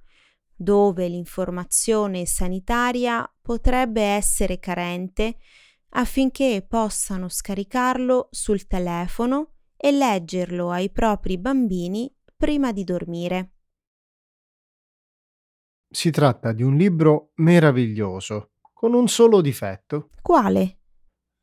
dove 0.56 1.06
l'informazione 1.06 2.26
sanitaria 2.26 3.30
potrebbe 3.40 4.02
essere 4.02 4.58
carente 4.58 5.36
affinché 5.90 6.64
possano 6.66 7.28
scaricarlo 7.28 8.28
sul 8.30 8.66
telefono 8.66 9.52
e 9.76 9.92
leggerlo 9.92 10.70
ai 10.70 10.90
propri 10.90 11.38
bambini 11.38 12.12
prima 12.36 12.72
di 12.72 12.84
dormire. 12.84 13.50
Si 15.88 16.10
tratta 16.10 16.52
di 16.52 16.62
un 16.62 16.76
libro 16.76 17.30
meraviglioso, 17.36 18.50
con 18.72 18.92
un 18.92 19.08
solo 19.08 19.40
difetto. 19.40 20.10
Quale? 20.20 20.78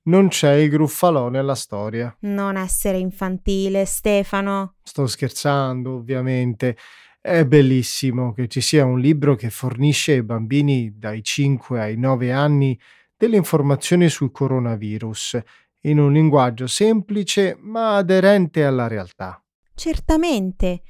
Non 0.06 0.28
c'è 0.28 0.56
il 0.56 0.70
gruffalò 0.70 1.30
nella 1.30 1.56
storia. 1.56 2.14
Non 2.22 2.58
essere 2.58 2.98
infantile, 2.98 3.86
Stefano. 3.86 4.76
Sto 4.84 5.08
scherzando, 5.08 5.94
ovviamente. 5.94 6.76
È 7.26 7.46
bellissimo 7.46 8.34
che 8.34 8.50
ci 8.50 8.60
sia 8.60 8.84
un 8.84 9.00
libro 9.00 9.36
che 9.36 9.50
fornisce 9.50 10.12
ai 10.12 10.24
bambini 10.24 10.92
dai 10.98 11.24
5 11.24 11.80
ai 11.80 11.96
9 11.96 12.34
anni 12.34 12.78
delle 13.16 13.38
informazioni 13.38 14.10
sul 14.10 14.30
coronavirus 14.30 15.40
in 15.84 16.00
un 16.00 16.12
linguaggio 16.12 16.68
semplice 16.68 17.56
ma 17.62 17.96
aderente 17.96 18.66
alla 18.66 18.88
realtà. 18.88 19.42
Certamente, 19.74 20.82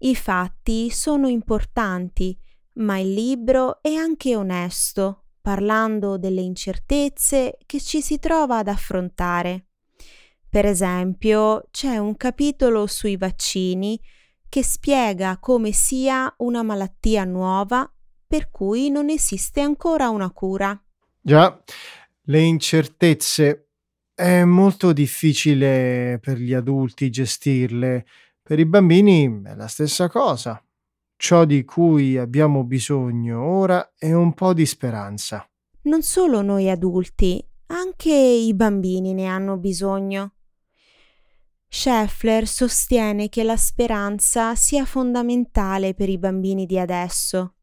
i 0.00 0.14
fatti 0.14 0.90
sono 0.90 1.26
importanti, 1.26 2.38
ma 2.74 2.98
il 2.98 3.14
libro 3.14 3.80
è 3.80 3.94
anche 3.94 4.36
onesto, 4.36 5.28
parlando 5.40 6.18
delle 6.18 6.42
incertezze 6.42 7.56
che 7.64 7.80
ci 7.80 8.02
si 8.02 8.18
trova 8.18 8.58
ad 8.58 8.68
affrontare. 8.68 9.68
Per 10.50 10.66
esempio, 10.66 11.66
c'è 11.70 11.96
un 11.96 12.14
capitolo 12.14 12.86
sui 12.86 13.16
vaccini 13.16 13.98
che 14.48 14.62
spiega 14.62 15.38
come 15.38 15.72
sia 15.72 16.32
una 16.38 16.62
malattia 16.62 17.24
nuova 17.24 17.90
per 18.26 18.50
cui 18.50 18.90
non 18.90 19.08
esiste 19.08 19.60
ancora 19.60 20.10
una 20.10 20.30
cura. 20.30 20.80
Già, 21.20 21.62
le 22.22 22.40
incertezze 22.40 23.70
è 24.14 24.44
molto 24.44 24.92
difficile 24.92 26.18
per 26.20 26.38
gli 26.38 26.52
adulti 26.52 27.08
gestirle, 27.08 28.04
per 28.42 28.58
i 28.58 28.66
bambini 28.66 29.42
è 29.44 29.54
la 29.54 29.66
stessa 29.66 30.08
cosa. 30.08 30.62
Ciò 31.16 31.44
di 31.44 31.64
cui 31.64 32.16
abbiamo 32.16 32.64
bisogno 32.64 33.42
ora 33.42 33.92
è 33.96 34.12
un 34.12 34.34
po' 34.34 34.52
di 34.52 34.66
speranza. 34.66 35.48
Non 35.82 36.02
solo 36.02 36.42
noi 36.42 36.70
adulti, 36.70 37.44
anche 37.66 38.12
i 38.12 38.54
bambini 38.54 39.14
ne 39.14 39.26
hanno 39.26 39.56
bisogno. 39.56 40.34
Scheffler 41.70 42.46
sostiene 42.46 43.28
che 43.28 43.42
la 43.44 43.56
speranza 43.56 44.54
sia 44.54 44.84
fondamentale 44.84 45.94
per 45.94 46.08
i 46.08 46.18
bambini 46.18 46.64
di 46.64 46.78
adesso, 46.78 47.56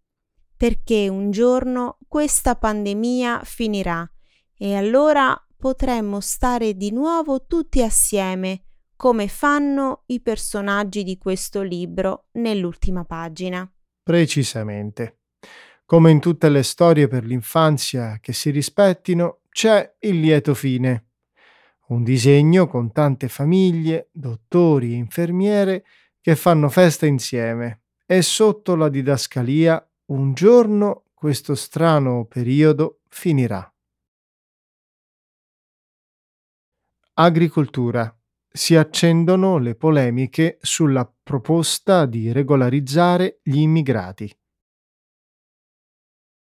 perché 0.55 1.09
un 1.09 1.31
giorno 1.31 1.97
questa 2.07 2.55
pandemia 2.55 3.41
finirà 3.43 4.09
e 4.57 4.75
allora 4.75 5.35
potremmo 5.57 6.19
stare 6.19 6.75
di 6.75 6.91
nuovo 6.91 7.45
tutti 7.45 7.81
assieme 7.81 8.65
come 8.95 9.27
fanno 9.27 10.03
i 10.07 10.21
personaggi 10.21 11.03
di 11.03 11.17
questo 11.17 11.61
libro 11.61 12.27
nell'ultima 12.33 13.03
pagina. 13.03 13.69
Precisamente. 14.01 15.19
Come 15.85 16.11
in 16.11 16.19
tutte 16.19 16.49
le 16.49 16.63
storie 16.63 17.07
per 17.07 17.25
l'infanzia 17.25 18.19
che 18.21 18.33
si 18.33 18.49
rispettino, 18.51 19.41
c'è 19.49 19.95
il 19.99 20.19
lieto 20.19 20.53
fine. 20.53 21.09
Un 21.87 22.03
disegno 22.03 22.67
con 22.67 22.91
tante 22.91 23.27
famiglie, 23.27 24.09
dottori 24.11 24.93
e 24.93 24.95
infermiere 24.95 25.85
che 26.19 26.35
fanno 26.35 26.69
festa 26.69 27.05
insieme 27.05 27.83
e 28.07 28.23
sotto 28.23 28.75
la 28.75 28.89
didascalia 28.89 29.87
un 30.07 30.33
giorno 30.33 31.05
questo 31.13 31.53
strano 31.55 32.25
periodo 32.25 33.01
finirà. 33.07 33.71
Agricoltura 37.13 38.15
si 38.47 38.75
accendono 38.75 39.57
le 39.57 39.75
polemiche 39.75 40.57
sulla 40.61 41.05
proposta 41.23 42.05
di 42.05 42.31
regolarizzare 42.31 43.39
gli 43.43 43.59
immigrati. 43.59 44.35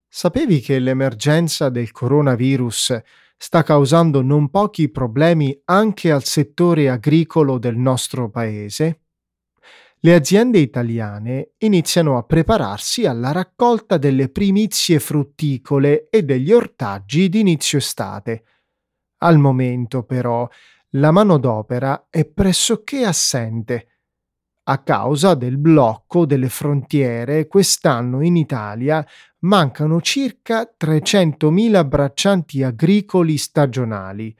Sapevi 0.07 0.59
che 0.59 0.77
l'emergenza 0.79 1.69
del 1.69 1.91
coronavirus 1.91 3.01
sta 3.43 3.63
causando 3.63 4.21
non 4.21 4.51
pochi 4.51 4.91
problemi 4.91 5.59
anche 5.65 6.11
al 6.11 6.23
settore 6.23 6.89
agricolo 6.89 7.57
del 7.57 7.75
nostro 7.75 8.29
paese? 8.29 8.99
Le 10.01 10.13
aziende 10.13 10.59
italiane 10.59 11.53
iniziano 11.57 12.19
a 12.19 12.23
prepararsi 12.23 13.07
alla 13.07 13.31
raccolta 13.31 13.97
delle 13.97 14.29
primizie 14.29 14.99
frutticole 14.99 16.07
e 16.11 16.21
degli 16.21 16.51
ortaggi 16.51 17.29
di 17.29 17.39
inizio 17.39 17.79
estate. 17.79 18.43
Al 19.23 19.39
momento, 19.39 20.03
però, 20.03 20.47
la 20.91 21.09
manodopera 21.09 22.09
è 22.11 22.25
pressoché 22.25 23.05
assente. 23.05 23.90
A 24.71 24.77
causa 24.83 25.33
del 25.33 25.57
blocco 25.57 26.25
delle 26.25 26.47
frontiere, 26.47 27.45
quest'anno 27.47 28.21
in 28.21 28.37
Italia 28.37 29.05
mancano 29.39 29.99
circa 29.99 30.61
300.000 30.79 31.85
braccianti 31.85 32.63
agricoli 32.63 33.35
stagionali, 33.35 34.33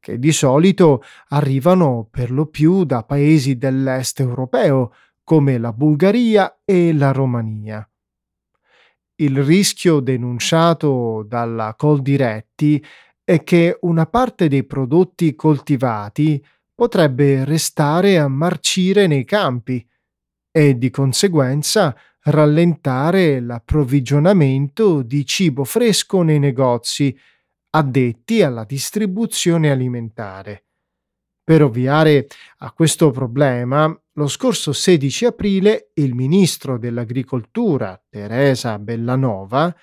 che 0.00 0.18
di 0.18 0.32
solito 0.32 1.04
arrivano 1.28 2.08
per 2.10 2.32
lo 2.32 2.46
più 2.46 2.82
da 2.82 3.04
paesi 3.04 3.56
dell'est 3.56 4.18
europeo, 4.18 4.92
come 5.22 5.58
la 5.58 5.72
Bulgaria 5.72 6.58
e 6.64 6.92
la 6.92 7.12
Romania. 7.12 7.88
Il 9.14 9.44
rischio 9.44 10.00
denunciato 10.00 11.24
dalla 11.24 11.74
Coldiretti 11.76 12.84
è 13.22 13.44
che 13.44 13.78
una 13.82 14.06
parte 14.06 14.48
dei 14.48 14.64
prodotti 14.64 15.36
coltivati 15.36 16.44
potrebbe 16.78 17.44
restare 17.44 18.18
a 18.18 18.28
marcire 18.28 19.08
nei 19.08 19.24
campi 19.24 19.84
e 20.48 20.78
di 20.78 20.90
conseguenza 20.90 21.92
rallentare 22.26 23.40
l'approvvigionamento 23.40 25.02
di 25.02 25.26
cibo 25.26 25.64
fresco 25.64 26.22
nei 26.22 26.38
negozi 26.38 27.18
addetti 27.70 28.42
alla 28.42 28.62
distribuzione 28.62 29.72
alimentare. 29.72 30.66
Per 31.42 31.64
ovviare 31.64 32.28
a 32.58 32.70
questo 32.70 33.10
problema, 33.10 33.92
lo 34.12 34.28
scorso 34.28 34.72
16 34.72 35.24
aprile 35.24 35.90
il 35.94 36.14
ministro 36.14 36.78
dell'Agricoltura, 36.78 38.00
Teresa 38.08 38.78
Bellanova, 38.78 39.74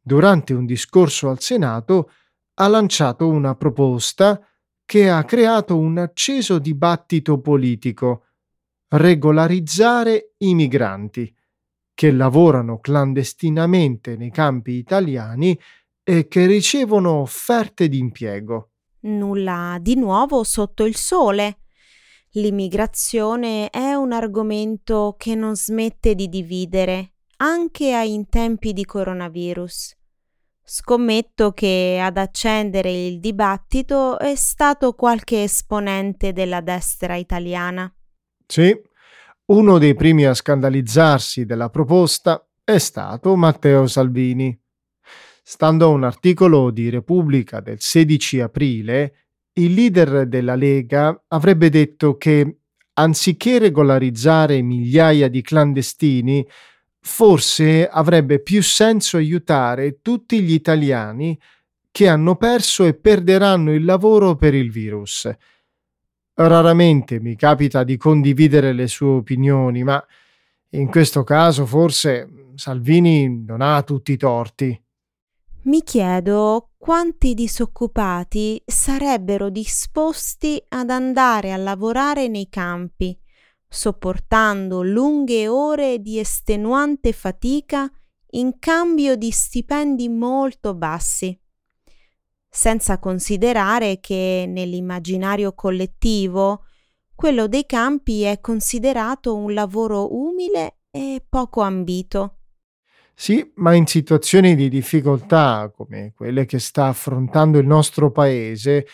durante 0.00 0.54
un 0.54 0.66
discorso 0.66 1.30
al 1.30 1.40
Senato, 1.40 2.12
ha 2.54 2.68
lanciato 2.68 3.26
una 3.26 3.56
proposta 3.56 4.40
che 4.84 5.08
ha 5.08 5.24
creato 5.24 5.76
un 5.76 5.98
acceso 5.98 6.58
dibattito 6.58 7.40
politico. 7.40 8.26
Regolarizzare 8.88 10.34
i 10.38 10.54
migranti 10.54 11.34
che 11.94 12.10
lavorano 12.10 12.80
clandestinamente 12.80 14.16
nei 14.16 14.30
campi 14.30 14.72
italiani 14.72 15.58
e 16.02 16.28
che 16.28 16.46
ricevono 16.46 17.12
offerte 17.12 17.88
di 17.88 17.98
impiego. 17.98 18.70
Nulla 19.00 19.78
di 19.80 19.96
nuovo 19.96 20.44
sotto 20.44 20.84
il 20.84 20.96
sole. 20.96 21.58
L'immigrazione 22.32 23.70
è 23.70 23.94
un 23.94 24.12
argomento 24.12 25.14
che 25.16 25.34
non 25.34 25.54
smette 25.54 26.14
di 26.14 26.28
dividere, 26.28 27.12
anche 27.36 27.86
in 28.04 28.28
tempi 28.28 28.72
di 28.72 28.84
coronavirus. 28.84 29.96
Scommetto 30.66 31.52
che 31.52 32.00
ad 32.02 32.16
accendere 32.16 32.90
il 32.90 33.20
dibattito 33.20 34.18
è 34.18 34.34
stato 34.34 34.94
qualche 34.94 35.42
esponente 35.42 36.32
della 36.32 36.62
destra 36.62 37.16
italiana. 37.16 37.94
Sì, 38.46 38.74
uno 39.46 39.76
dei 39.76 39.94
primi 39.94 40.24
a 40.24 40.32
scandalizzarsi 40.32 41.44
della 41.44 41.68
proposta 41.68 42.48
è 42.64 42.78
stato 42.78 43.36
Matteo 43.36 43.86
Salvini. 43.86 44.58
Stando 45.42 45.84
a 45.84 45.88
un 45.88 46.02
articolo 46.02 46.70
di 46.70 46.88
Repubblica 46.88 47.60
del 47.60 47.76
16 47.78 48.40
aprile, 48.40 49.26
il 49.52 49.74
leader 49.74 50.26
della 50.26 50.54
Lega 50.54 51.24
avrebbe 51.28 51.68
detto 51.68 52.16
che, 52.16 52.60
anziché 52.94 53.58
regolarizzare 53.58 54.62
migliaia 54.62 55.28
di 55.28 55.42
clandestini, 55.42 56.48
forse 57.06 57.86
avrebbe 57.86 58.40
più 58.40 58.62
senso 58.62 59.18
aiutare 59.18 60.00
tutti 60.00 60.40
gli 60.40 60.54
italiani 60.54 61.38
che 61.90 62.08
hanno 62.08 62.36
perso 62.36 62.84
e 62.84 62.94
perderanno 62.94 63.72
il 63.74 63.84
lavoro 63.84 64.36
per 64.36 64.54
il 64.54 64.70
virus. 64.70 65.30
Raramente 66.32 67.20
mi 67.20 67.36
capita 67.36 67.84
di 67.84 67.98
condividere 67.98 68.72
le 68.72 68.88
sue 68.88 69.08
opinioni, 69.08 69.84
ma 69.84 70.02
in 70.70 70.88
questo 70.88 71.24
caso 71.24 71.66
forse 71.66 72.26
Salvini 72.54 73.44
non 73.44 73.60
ha 73.60 73.82
tutti 73.82 74.12
i 74.12 74.16
torti. 74.16 74.82
Mi 75.64 75.82
chiedo 75.82 76.70
quanti 76.78 77.34
disoccupati 77.34 78.62
sarebbero 78.64 79.50
disposti 79.50 80.60
ad 80.68 80.88
andare 80.88 81.52
a 81.52 81.56
lavorare 81.58 82.28
nei 82.28 82.48
campi 82.48 83.16
sopportando 83.74 84.82
lunghe 84.82 85.48
ore 85.48 86.00
di 86.00 86.20
estenuante 86.20 87.12
fatica 87.12 87.90
in 88.30 88.58
cambio 88.60 89.16
di 89.16 89.32
stipendi 89.32 90.08
molto 90.08 90.74
bassi, 90.74 91.36
senza 92.48 93.00
considerare 93.00 93.98
che 93.98 94.44
nell'immaginario 94.46 95.54
collettivo 95.54 96.66
quello 97.16 97.48
dei 97.48 97.66
campi 97.66 98.22
è 98.22 98.40
considerato 98.40 99.34
un 99.34 99.52
lavoro 99.52 100.14
umile 100.14 100.78
e 100.90 101.24
poco 101.28 101.60
ambito. 101.60 102.38
Sì, 103.12 103.52
ma 103.56 103.74
in 103.74 103.86
situazioni 103.86 104.54
di 104.54 104.68
difficoltà 104.68 105.72
come 105.74 106.12
quelle 106.14 106.46
che 106.46 106.60
sta 106.60 106.86
affrontando 106.86 107.58
il 107.58 107.66
nostro 107.66 108.12
paese, 108.12 108.86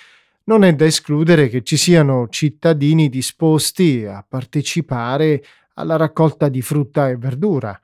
non 0.50 0.64
è 0.64 0.74
da 0.74 0.84
escludere 0.84 1.48
che 1.48 1.62
ci 1.62 1.76
siano 1.76 2.26
cittadini 2.28 3.08
disposti 3.08 4.04
a 4.04 4.26
partecipare 4.28 5.44
alla 5.74 5.94
raccolta 5.94 6.48
di 6.48 6.60
frutta 6.60 7.08
e 7.08 7.16
verdura. 7.16 7.80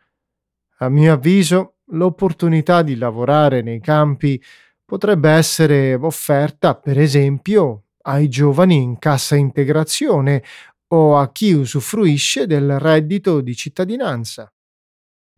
A 0.79 0.89
mio 0.89 1.13
avviso, 1.13 1.77
l'opportunità 1.91 2.83
di 2.83 2.97
lavorare 2.97 3.63
nei 3.63 3.81
campi 3.81 4.43
potrebbe 4.85 5.31
essere 5.31 5.95
offerta, 5.95 6.75
per 6.75 6.99
esempio, 6.99 7.85
ai 8.03 8.29
giovani 8.29 8.83
in 8.83 8.99
cassa 8.99 9.37
integrazione 9.37 10.43
o 10.89 11.19
a 11.19 11.31
chi 11.31 11.53
usufruisce 11.53 12.49
del 12.49 12.81
reddito 12.81 13.43
di 13.43 13.55
cittadinanza. 13.55 14.53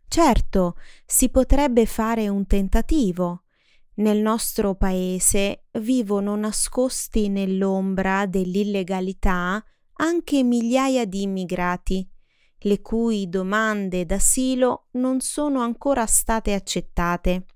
Certo, 0.08 0.76
si 1.04 1.28
potrebbe 1.28 1.84
fare 1.84 2.26
un 2.28 2.46
tentativo, 2.46 3.42
nel 3.98 4.18
nostro 4.18 4.74
paese 4.74 5.66
vivono 5.78 6.34
nascosti 6.36 7.28
nell'ombra 7.28 8.26
dell'illegalità 8.26 9.62
anche 10.00 10.42
migliaia 10.42 11.04
di 11.04 11.22
immigrati 11.22 12.08
le 12.62 12.80
cui 12.80 13.28
domande 13.28 14.04
d'asilo 14.04 14.88
non 14.92 15.20
sono 15.20 15.60
ancora 15.60 16.06
state 16.06 16.54
accettate. 16.54 17.46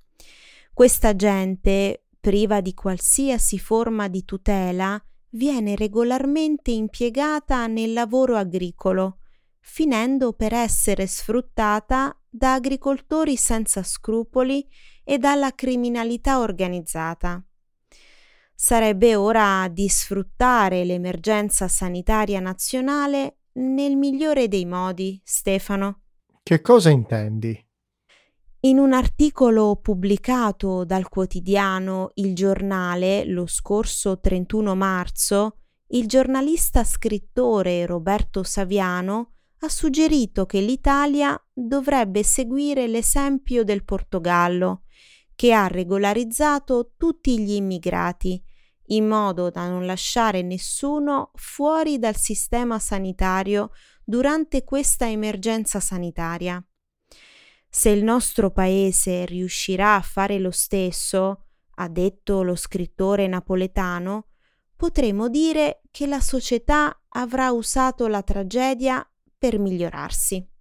Questa 0.73 1.17
gente, 1.17 2.07
priva 2.21 2.61
di 2.61 2.73
qualsiasi 2.75 3.59
forma 3.59 4.09
di 4.09 4.25
tutela, 4.25 5.03
viene 5.31 5.75
regolarmente 5.75 6.71
impiegata 6.71 7.67
nel 7.67 7.93
lavoro 7.93 8.37
agricolo, 8.37 9.19
finendo 9.61 10.33
per 10.35 10.53
essere 10.53 11.07
sfruttata 11.07 12.17
da 12.29 12.55
agricoltori 12.55 13.37
senza 13.37 13.83
scrupoli 13.83 14.67
e 15.05 15.19
dalla 15.19 15.53
criminalità 15.55 16.41
organizzata. 16.41 17.43
Sarebbe 18.55 19.17
ora 19.17 19.69
di 19.69 19.89
sfruttare 19.89 20.85
l'emergenza 20.85 21.69
sanitaria 21.69 22.41
nazionale 22.41 23.39
nel 23.55 23.97
migliore 23.97 24.49
dei 24.49 24.65
modi, 24.65 25.21
Stefano. 25.25 26.03
Che 26.43 26.61
cosa 26.61 26.91
intendi? 26.91 27.67
In 28.65 28.79
un 28.79 28.93
articolo 28.93 29.77
pubblicato 29.83 30.85
dal 30.85 31.09
quotidiano 31.09 32.13
Il 32.15 32.35
Giornale 32.35 33.25
lo 33.25 33.47
scorso 33.47 34.21
31 34.21 34.77
marzo, 34.77 35.57
il 35.89 36.07
giornalista 36.07 36.85
scrittore 36.85 37.85
Roberto 37.85 38.45
Saviano 38.45 39.33
ha 39.59 39.69
suggerito 39.69 40.47
che 40.47 40.61
l'Italia 40.61 41.37
dovrebbe 41.53 42.23
seguire 42.23 42.87
l'esempio 42.87 43.63
del 43.63 43.85
Portogallo, 43.85 44.85
che 45.35 45.53
ha 45.53 45.67
regolarizzato 45.67 46.93
tutti 46.97 47.41
gli 47.41 47.53
immigrati, 47.53 48.43
in 48.87 49.07
modo 49.07 49.51
da 49.51 49.69
non 49.69 49.87
lasciare 49.87 50.43
nessuno 50.43 51.31
fuori 51.35 51.99
dal 51.99 52.17
sistema 52.17 52.79
sanitario 52.79 53.71
durante 54.05 54.65
questa 54.65 55.09
emergenza 55.09 55.81
sanitaria. 55.81 56.65
Se 57.69 57.89
il 57.89 58.05
nostro 58.05 58.51
paese 58.51 59.25
riuscirà 59.25 59.95
a 59.95 60.03
fare 60.03 60.39
lo 60.39 60.51
stesso, 60.51 61.47
ha 61.77 61.89
detto 61.89 62.43
lo 62.43 62.55
scrittore 62.55 63.27
napoletano, 63.27 64.27
potremo 64.77 65.29
dire 65.29 65.81
che 65.91 66.07
la 66.07 66.21
società 66.21 67.05
avrà 67.09 67.51
usato 67.51 68.09
la 68.09 68.23
tragedia 68.23 69.07
per 69.39 69.59
migliorarsi. 69.59 70.52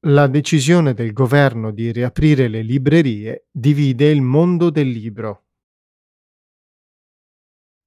La 0.00 0.26
decisione 0.26 0.92
del 0.92 1.12
governo 1.12 1.70
di 1.70 1.90
riaprire 1.90 2.48
le 2.48 2.60
librerie 2.60 3.46
divide 3.50 4.10
il 4.10 4.20
mondo 4.20 4.68
del 4.68 4.88
libro. 4.90 5.44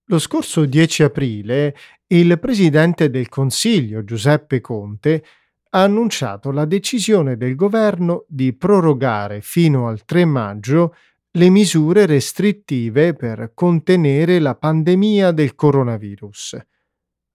Lo 0.06 0.18
scorso 0.18 0.66
10 0.66 1.04
aprile 1.04 1.76
il 2.08 2.40
Presidente 2.40 3.12
del 3.12 3.30
Consiglio 3.30 4.04
Giuseppe 4.04 4.60
Conte 4.60 5.24
ha 5.70 5.84
annunciato 5.84 6.50
la 6.52 6.66
decisione 6.66 7.38
del 7.38 7.54
governo 7.56 8.26
di 8.28 8.54
prorogare 8.54 9.42
fino 9.42 9.88
al 9.88 10.04
3 10.04 10.26
maggio 10.26 10.96
le 11.34 11.50
misure 11.50 12.08
restrittive 12.08 13.14
per 13.14 13.52
contenere 13.54 14.40
la 14.40 14.56
pandemia 14.56 15.32
del 15.32 15.54
coronavirus. 15.54 16.58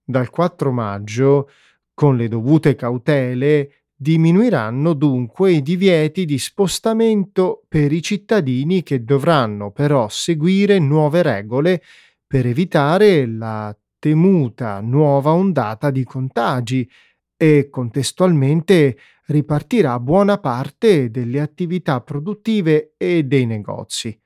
Dal 0.03 0.29
4 0.31 0.73
maggio, 0.73 1.49
con 1.95 2.17
le 2.17 2.27
dovute 2.27 2.75
cautele, 2.75 3.84
diminuiranno 4.05 4.93
dunque 4.93 5.53
i 5.53 5.63
divieti 5.63 6.27
di 6.27 6.39
spostamento 6.39 7.65
per 7.67 7.91
i 7.91 8.03
cittadini 8.03 8.83
che 8.83 9.03
dovranno 9.03 9.71
però 9.71 10.11
seguire 10.11 10.79
nuove 10.79 11.23
regole 11.23 11.83
per 12.27 12.47
evitare 12.47 13.27
la 13.27 13.75
temuta 13.99 14.81
nuova 14.81 15.33
ondata 15.33 15.91
di 15.91 16.05
contagi 16.05 16.87
e 17.35 17.69
contestualmente 17.71 18.99
ripartirà 19.29 19.99
buona 19.99 20.37
parte 20.37 21.11
delle 21.11 21.41
attività 21.41 22.03
produttive 22.03 22.93
e 22.99 23.23
dei 23.23 23.47
negozi. 23.47 24.21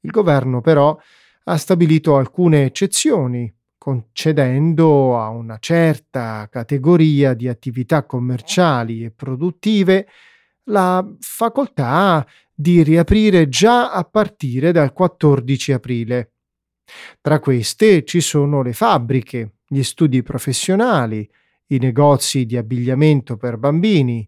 Il 0.00 0.10
governo 0.10 0.60
però 0.60 0.94
ha 1.44 1.56
stabilito 1.56 2.18
alcune 2.18 2.66
eccezioni 2.66 3.50
concedendo 3.82 5.18
a 5.18 5.30
una 5.30 5.58
certa 5.58 6.48
categoria 6.48 7.34
di 7.34 7.48
attività 7.48 8.06
commerciali 8.06 9.02
e 9.02 9.10
produttive 9.10 10.06
la 10.66 11.04
facoltà 11.18 12.24
di 12.54 12.84
riaprire 12.84 13.48
già 13.48 13.90
a 13.90 14.04
partire 14.04 14.70
dal 14.70 14.92
14 14.92 15.72
aprile. 15.72 16.34
Tra 17.20 17.40
queste 17.40 18.04
ci 18.04 18.20
sono 18.20 18.62
le 18.62 18.72
fabbriche, 18.72 19.54
gli 19.66 19.82
studi 19.82 20.22
professionali, 20.22 21.28
i 21.70 21.78
negozi 21.78 22.46
di 22.46 22.56
abbigliamento 22.56 23.36
per 23.36 23.56
bambini, 23.56 24.24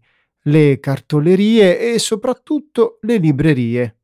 le 0.47 0.81
cartolerie 0.81 1.93
e 1.93 1.97
soprattutto 1.97 2.97
le 3.03 3.15
librerie. 3.15 3.99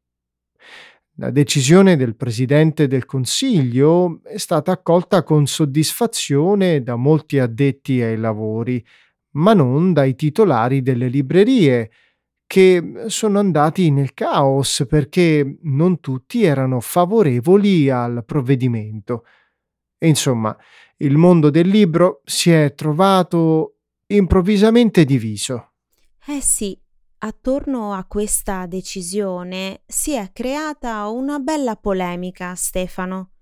La 1.21 1.29
decisione 1.29 1.97
del 1.97 2.15
Presidente 2.15 2.87
del 2.87 3.05
Consiglio 3.05 4.21
è 4.23 4.39
stata 4.39 4.71
accolta 4.71 5.21
con 5.21 5.45
soddisfazione 5.45 6.81
da 6.81 6.95
molti 6.95 7.37
addetti 7.37 8.01
ai 8.01 8.17
lavori, 8.17 8.83
ma 9.33 9.53
non 9.53 9.93
dai 9.93 10.15
titolari 10.15 10.81
delle 10.81 11.09
librerie, 11.09 11.91
che 12.47 13.03
sono 13.05 13.37
andati 13.37 13.91
nel 13.91 14.15
caos 14.15 14.83
perché 14.89 15.59
non 15.61 15.99
tutti 15.99 16.43
erano 16.43 16.79
favorevoli 16.79 17.87
al 17.91 18.23
provvedimento. 18.25 19.25
Insomma, 19.99 20.57
il 20.97 21.17
mondo 21.17 21.51
del 21.51 21.67
libro 21.67 22.21
si 22.25 22.49
è 22.49 22.73
trovato 22.73 23.75
improvvisamente 24.07 25.05
diviso. 25.05 25.73
Eh 26.25 26.41
sì, 26.41 26.75
attorno 27.23 27.93
a 27.93 28.05
questa 28.05 28.65
decisione 28.65 29.83
si 29.85 30.13
è 30.13 30.31
creata 30.31 31.07
una 31.07 31.37
bella 31.39 31.75
polemica, 31.75 32.55
Stefano. 32.55 33.33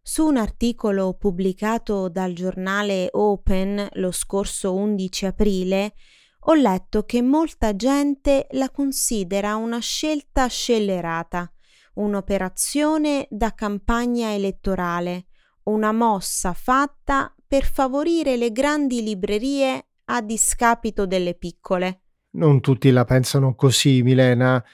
Su 0.00 0.24
un 0.26 0.36
articolo 0.36 1.14
pubblicato 1.14 2.08
dal 2.08 2.32
giornale 2.32 3.08
Open 3.10 3.88
lo 3.94 4.12
scorso 4.12 4.72
11 4.74 5.26
aprile, 5.26 5.94
ho 6.42 6.54
letto 6.54 7.04
che 7.04 7.20
molta 7.20 7.74
gente 7.74 8.46
la 8.52 8.70
considera 8.70 9.56
una 9.56 9.80
scelta 9.80 10.46
scellerata, 10.46 11.52
un'operazione 11.94 13.26
da 13.30 13.52
campagna 13.52 14.32
elettorale, 14.32 15.26
una 15.64 15.92
mossa 15.92 16.52
fatta 16.52 17.34
per 17.46 17.64
favorire 17.64 18.36
le 18.36 18.52
grandi 18.52 19.02
librerie 19.02 19.88
a 20.04 20.22
discapito 20.22 21.04
delle 21.04 21.34
piccole. 21.34 22.04
Non 22.38 22.60
tutti 22.60 22.92
la 22.92 23.04
pensano 23.04 23.56
così, 23.56 24.00
Milena. 24.02 24.64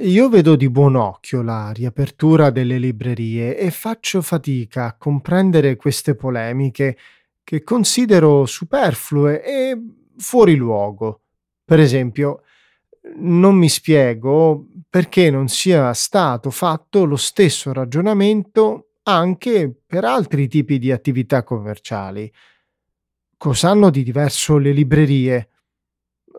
Io 0.00 0.28
vedo 0.28 0.54
di 0.54 0.68
buon 0.68 0.96
occhio 0.96 1.40
la 1.40 1.70
riapertura 1.72 2.50
delle 2.50 2.76
librerie 2.76 3.56
e 3.56 3.70
faccio 3.70 4.20
fatica 4.20 4.84
a 4.84 4.96
comprendere 4.98 5.76
queste 5.76 6.14
polemiche 6.14 6.98
che 7.42 7.62
considero 7.62 8.44
superflue 8.44 9.42
e 9.42 9.82
fuori 10.18 10.56
luogo. 10.56 11.22
Per 11.64 11.80
esempio, 11.80 12.42
non 13.16 13.54
mi 13.54 13.70
spiego 13.70 14.66
perché 14.90 15.30
non 15.30 15.48
sia 15.48 15.94
stato 15.94 16.50
fatto 16.50 17.06
lo 17.06 17.16
stesso 17.16 17.72
ragionamento 17.72 18.90
anche 19.04 19.74
per 19.86 20.04
altri 20.04 20.48
tipi 20.48 20.78
di 20.78 20.92
attività 20.92 21.42
commerciali. 21.44 22.30
Cos'hanno 23.38 23.88
di 23.88 24.02
diverso 24.02 24.58
le 24.58 24.72
librerie? 24.72 25.48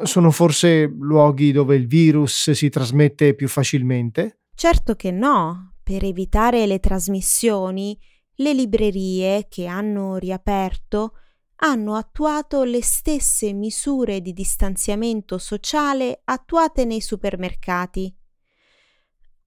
Sono 0.03 0.29
forse 0.29 0.85
luoghi 0.85 1.51
dove 1.51 1.75
il 1.75 1.87
virus 1.87 2.51
si 2.51 2.69
trasmette 2.69 3.33
più 3.33 3.47
facilmente? 3.47 4.41
Certo 4.53 4.95
che 4.95 5.11
no. 5.11 5.73
Per 5.81 6.03
evitare 6.03 6.67
le 6.67 6.79
trasmissioni, 6.79 7.97
le 8.35 8.53
librerie 8.53 9.47
che 9.49 9.65
hanno 9.65 10.17
riaperto 10.17 11.13
hanno 11.57 11.95
attuato 11.95 12.63
le 12.63 12.83
stesse 12.83 13.53
misure 13.53 14.21
di 14.21 14.33
distanziamento 14.33 15.39
sociale 15.39 16.21
attuate 16.25 16.85
nei 16.85 17.01
supermercati. 17.01 18.15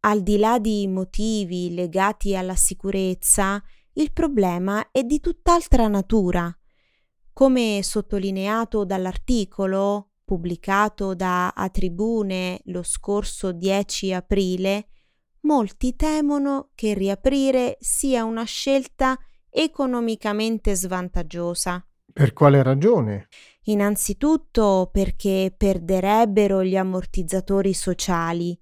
Al 0.00 0.22
di 0.22 0.38
là 0.38 0.58
di 0.58 0.88
motivi 0.88 1.74
legati 1.74 2.34
alla 2.34 2.56
sicurezza, 2.56 3.62
il 3.92 4.12
problema 4.12 4.90
è 4.90 5.04
di 5.04 5.20
tutt'altra 5.20 5.86
natura. 5.86 6.52
Come 7.32 7.80
sottolineato 7.82 8.84
dall'articolo, 8.84 10.09
pubblicato 10.30 11.16
da 11.16 11.48
A 11.48 11.68
Tribune 11.70 12.60
lo 12.66 12.84
scorso 12.84 13.50
10 13.50 14.12
aprile, 14.12 14.90
molti 15.40 15.96
temono 15.96 16.70
che 16.76 16.94
riaprire 16.94 17.76
sia 17.80 18.22
una 18.22 18.44
scelta 18.44 19.18
economicamente 19.48 20.76
svantaggiosa. 20.76 21.84
Per 22.12 22.32
quale 22.32 22.62
ragione? 22.62 23.26
Innanzitutto 23.62 24.88
perché 24.92 25.52
perderebbero 25.56 26.62
gli 26.62 26.76
ammortizzatori 26.76 27.74
sociali, 27.74 28.56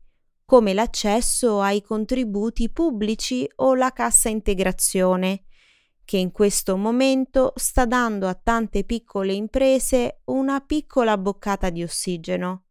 come 0.46 0.72
l'accesso 0.72 1.61
ai 1.61 1.83
contributi 1.83 2.70
pubblici 2.70 3.46
o 3.57 3.74
la 3.74 3.92
cassa 3.92 4.31
integrazione, 4.31 5.42
che 6.09 6.16
in 6.16 6.33
questo 6.33 6.79
momento 6.79 7.53
sta 7.57 7.85
dando 7.85 8.29
a 8.29 8.35
tante 8.35 8.83
piccole 8.85 9.35
imprese 9.35 10.23
una 10.25 10.59
piccola 10.61 11.18
boccata 11.18 11.68
di 11.68 11.83
ossigeno. 11.83 12.68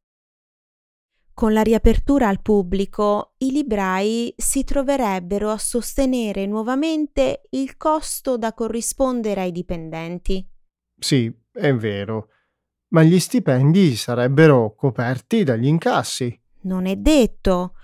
Con 1.35 1.53
la 1.53 1.61
riapertura 1.61 2.29
al 2.29 2.41
pubblico, 2.41 3.35
i 3.37 3.51
librai 3.51 4.33
si 4.35 4.63
troverebbero 4.63 5.51
a 5.51 5.59
sostenere 5.59 6.47
nuovamente 6.47 7.43
il 7.51 7.77
costo 7.77 8.39
da 8.39 8.53
corrispondere 8.53 9.41
ai 9.41 9.51
dipendenti. 9.51 10.43
Sì, 10.97 11.31
è 11.51 11.75
vero, 11.75 12.29
ma 12.87 13.03
gli 13.03 13.19
stipendi 13.19 13.95
sarebbero 13.95 14.73
coperti 14.73 15.43
dagli 15.43 15.67
incassi. 15.67 16.41
Non 16.61 16.87
è 16.87 16.95
detto. 16.95 17.75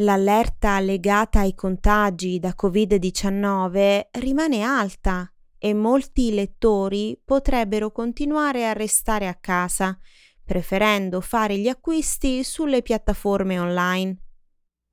L'allerta 0.00 0.78
legata 0.78 1.40
ai 1.40 1.56
contagi 1.56 2.38
da 2.38 2.54
Covid-19 2.56 4.00
rimane 4.20 4.62
alta 4.62 5.28
e 5.58 5.74
molti 5.74 6.32
lettori 6.32 7.20
potrebbero 7.24 7.90
continuare 7.90 8.68
a 8.68 8.74
restare 8.74 9.26
a 9.26 9.34
casa 9.34 9.98
preferendo 10.44 11.20
fare 11.20 11.58
gli 11.58 11.66
acquisti 11.66 12.44
sulle 12.44 12.80
piattaforme 12.80 13.58
online. 13.58 14.16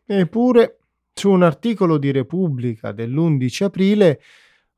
Eppure, 0.08 0.80
su 1.14 1.30
un 1.30 1.44
articolo 1.44 2.00
di 2.00 2.12
Repubblica 2.12 2.92
dell'11 2.92 3.64
aprile, 3.64 4.22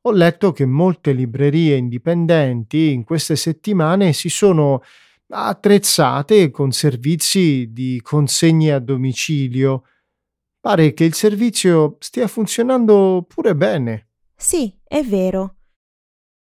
ho 0.02 0.12
letto 0.12 0.52
che 0.52 0.66
molte 0.66 1.12
librerie 1.12 1.74
indipendenti 1.76 2.92
in 2.92 3.02
queste 3.02 3.34
settimane 3.34 4.12
si 4.12 4.28
sono 4.28 4.82
attrezzate 5.30 6.50
con 6.50 6.70
servizi 6.70 7.72
di 7.72 7.98
consegne 8.02 8.72
a 8.72 8.78
domicilio. 8.78 9.84
Pare 10.60 10.92
che 10.92 11.04
il 11.04 11.14
servizio 11.14 11.96
stia 12.00 12.26
funzionando 12.26 13.24
pure 13.28 13.54
bene. 13.54 14.08
Sì, 14.34 14.76
è 14.84 15.02
vero. 15.02 15.56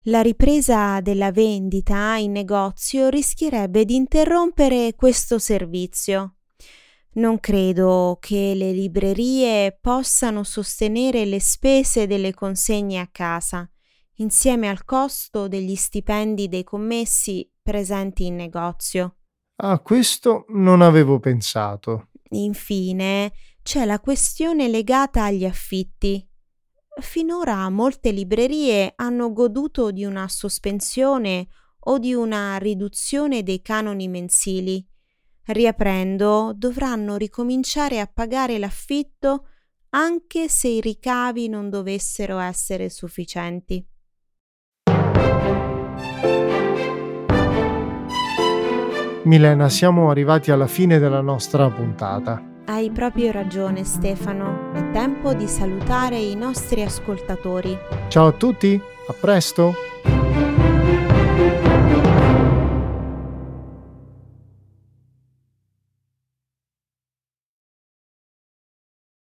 La 0.09 0.21
ripresa 0.21 1.01
della 1.01 1.33
vendita 1.33 2.17
in 2.17 2.33
negozio 2.33 3.09
rischierebbe 3.09 3.85
di 3.85 3.97
interrompere 3.97 4.95
questo 4.95 5.39
servizio. 5.39 6.37
Non 7.15 7.41
credo 7.41 8.19
che 8.21 8.53
le 8.55 8.73
librerie 8.73 9.77
possano 9.81 10.45
sostenere 10.45 11.25
le 11.25 11.41
spese 11.41 12.07
delle 12.07 12.33
consegne 12.35 13.01
a 13.01 13.09
casa, 13.11 13.69
insieme 14.17 14.69
al 14.69 14.85
costo 14.85 15.49
degli 15.49 15.75
stipendi 15.75 16.49
dei 16.49 16.63
commessi 16.63 17.51
presenti 17.63 18.27
in 18.27 18.37
negozio. 18.37 19.17
A 19.63 19.79
questo 19.81 20.45
non 20.51 20.83
avevo 20.83 21.19
pensato. 21.19 22.11
Infine, 22.31 23.33
c'è 23.67 23.85
la 23.85 23.99
questione 23.99 24.69
legata 24.69 25.25
agli 25.25 25.45
affitti. 25.45 26.25
Finora 27.01 27.69
molte 27.69 28.13
librerie 28.13 28.93
hanno 28.95 29.33
goduto 29.33 29.91
di 29.91 30.05
una 30.05 30.29
sospensione 30.29 31.49
o 31.81 31.99
di 31.99 32.15
una 32.15 32.59
riduzione 32.59 33.43
dei 33.43 33.63
canoni 33.63 34.07
mensili. 34.07 34.87
Riaprendo 35.47 36.53
dovranno 36.55 37.17
ricominciare 37.17 37.99
a 37.99 38.07
pagare 38.07 38.57
l'affitto 38.59 39.49
anche 39.91 40.49
se 40.49 40.69
i 40.69 40.81
ricavi 40.81 41.49
non 41.49 41.69
dovessero 41.69 42.39
essere 42.39 42.89
sufficienti. 42.89 43.85
Milena, 49.25 49.69
siamo 49.69 50.09
arrivati 50.09 50.53
alla 50.53 50.69
fine 50.69 51.01
della 51.01 51.21
nostra 51.21 51.69
puntata. 51.69 52.55
Hai 52.69 52.91
proprio 52.91 53.31
ragione 53.31 53.85
Stefano, 53.85 54.73
è 54.73 54.91
tempo 54.91 55.33
di 55.35 55.47
salutare 55.47 56.19
i 56.19 56.35
nostri 56.35 56.83
ascoltatori. 56.83 57.79
Ciao 58.09 58.27
a 58.27 58.33
tutti, 58.33 58.81
a 59.07 59.13
presto! 59.13 59.73